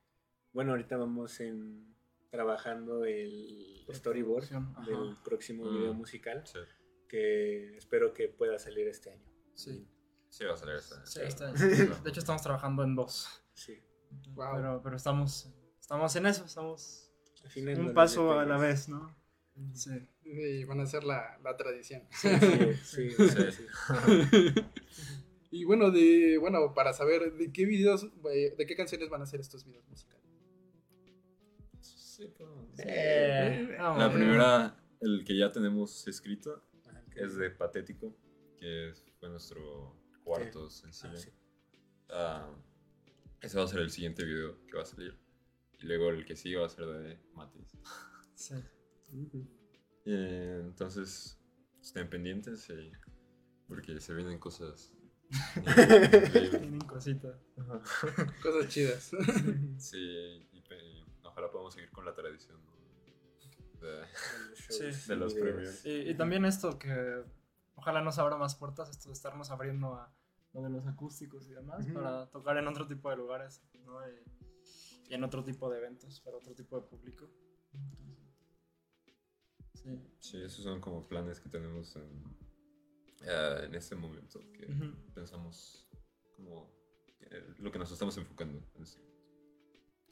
[0.52, 1.94] bueno, ahorita vamos en
[2.30, 4.86] trabajando el storyboard Ajá.
[4.88, 5.76] del próximo Mm.
[5.78, 6.60] video musical Sí,
[7.08, 9.26] que espero que pueda salir este año.
[9.54, 9.88] Sí.
[10.30, 11.06] sí va a salir esta.
[11.06, 11.52] Sí, está-
[12.04, 13.44] de hecho, estamos trabajando en dos.
[13.54, 13.80] Sí.
[14.34, 14.56] Wow.
[14.56, 15.54] Pero, pero estamos,
[15.84, 17.12] estamos en eso, estamos
[17.46, 19.14] Afinando un paso a la vez, ¿no?
[19.74, 19.92] Sí.
[20.24, 22.04] Y van a ser la, la tradición.
[22.12, 22.30] Sí,
[22.84, 23.12] sí, sí,
[23.52, 23.52] Sí.
[23.52, 24.56] sí.
[25.52, 29.26] y bueno, de, bueno, para saber de qué videos, eh, de qué canciones van a
[29.26, 30.24] ser estos videos musicales.
[31.82, 34.00] Sí, podemos- Eh, vamos.
[34.00, 36.64] La primera, el que ya tenemos escrito,
[37.16, 38.16] es de Patético,
[38.58, 41.14] que fue nuestro cuarto sencillo.
[41.14, 41.32] Ah, sí.
[42.10, 42.50] Ah,
[43.42, 45.20] ese va a ser el siguiente video que va a salir.
[45.84, 47.78] Y luego el que sigue va a ser de Matis.
[48.36, 48.56] Sí.
[50.06, 51.40] Eh, entonces,
[51.82, 52.92] estén pendientes y-
[53.70, 54.92] porque se vienen cosas.
[56.52, 57.38] Tienen cositas.
[58.44, 59.12] Cosas chidas.
[59.78, 59.98] sí,
[60.52, 60.62] y,
[61.24, 62.74] ojalá podamos seguir con la tradición ¿no?
[63.88, 65.40] de, Los Sí.
[65.40, 65.86] premios.
[65.86, 67.24] Y, y también esto que
[67.76, 70.14] ojalá nos abra más puertas, esto de estarnos abriendo a
[70.52, 74.06] lo de los acústicos y demás, para tocar en otro tipo de lugares, ¿no?
[74.10, 74.43] Y,
[75.14, 77.30] y en otro tipo de eventos, para otro tipo de público.
[79.76, 80.02] Sí.
[80.20, 82.24] Sí, esos son como planes que tenemos en,
[83.28, 84.92] eh, en este momento, que Ujú.
[85.14, 85.88] pensamos
[86.36, 86.74] como
[87.60, 88.60] lo que nos estamos enfocando.
[88.76, 89.02] en este.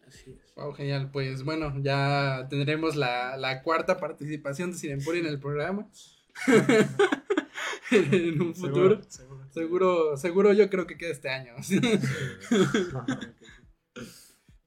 [0.07, 0.53] Así es.
[0.55, 1.09] Wow, genial.
[1.11, 5.89] Pues bueno, ya tendremos la, la cuarta participación de Cinempolis en el programa.
[7.91, 9.01] en un futuro.
[9.09, 9.47] Seguro.
[9.51, 11.55] Seguro, seguro yo creo que queda este año.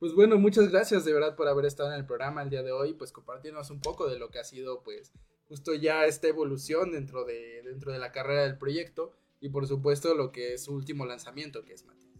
[0.04, 2.72] Pues bueno, muchas gracias de verdad por haber estado en el programa el día de
[2.72, 5.14] hoy, pues compartirnos un poco de lo que ha sido pues
[5.48, 10.14] justo ya esta evolución dentro de, dentro de la carrera del proyecto y por supuesto
[10.14, 12.18] lo que es su último lanzamiento que es Matías.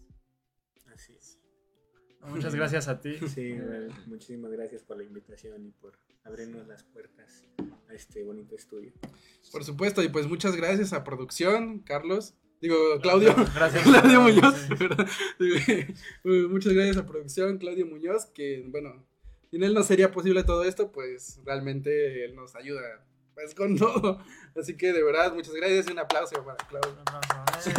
[0.94, 1.38] Así es.
[2.26, 3.18] Muchas gracias a ti.
[3.28, 7.44] Sí, Eh, bueno, muchísimas gracias por la invitación y por abrirnos las puertas
[7.90, 8.94] a este bonito estudio.
[9.52, 12.32] Por supuesto, y pues muchas gracias a producción, Carlos,
[12.64, 13.82] digo Claudio, Gracias.
[13.82, 14.54] Claudio Muñoz,
[16.24, 19.06] muchas gracias a producción, Claudio Muñoz, que bueno,
[19.50, 23.04] sin él no sería posible todo esto, pues realmente él nos ayuda
[23.34, 24.18] pues con todo.
[24.56, 26.92] Así que de verdad, muchas gracias y un aplauso para Claudio.
[26.92, 27.70] Un aplauso.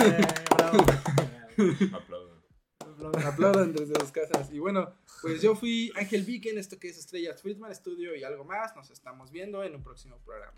[1.58, 1.92] Eh.
[1.92, 3.26] Aplaudan.
[3.26, 4.52] Aplaudan desde sus casas.
[4.52, 8.24] Y bueno, pues yo fui Ángel Vique en esto que es Estrellas Friedman Studio y
[8.24, 8.76] algo más.
[8.76, 10.58] Nos estamos viendo en un próximo programa.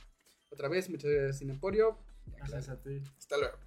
[0.49, 1.97] Otra vez, muchas gracias, Sin Emporio.
[2.35, 3.01] Gracias a ti.
[3.17, 3.66] Hasta luego.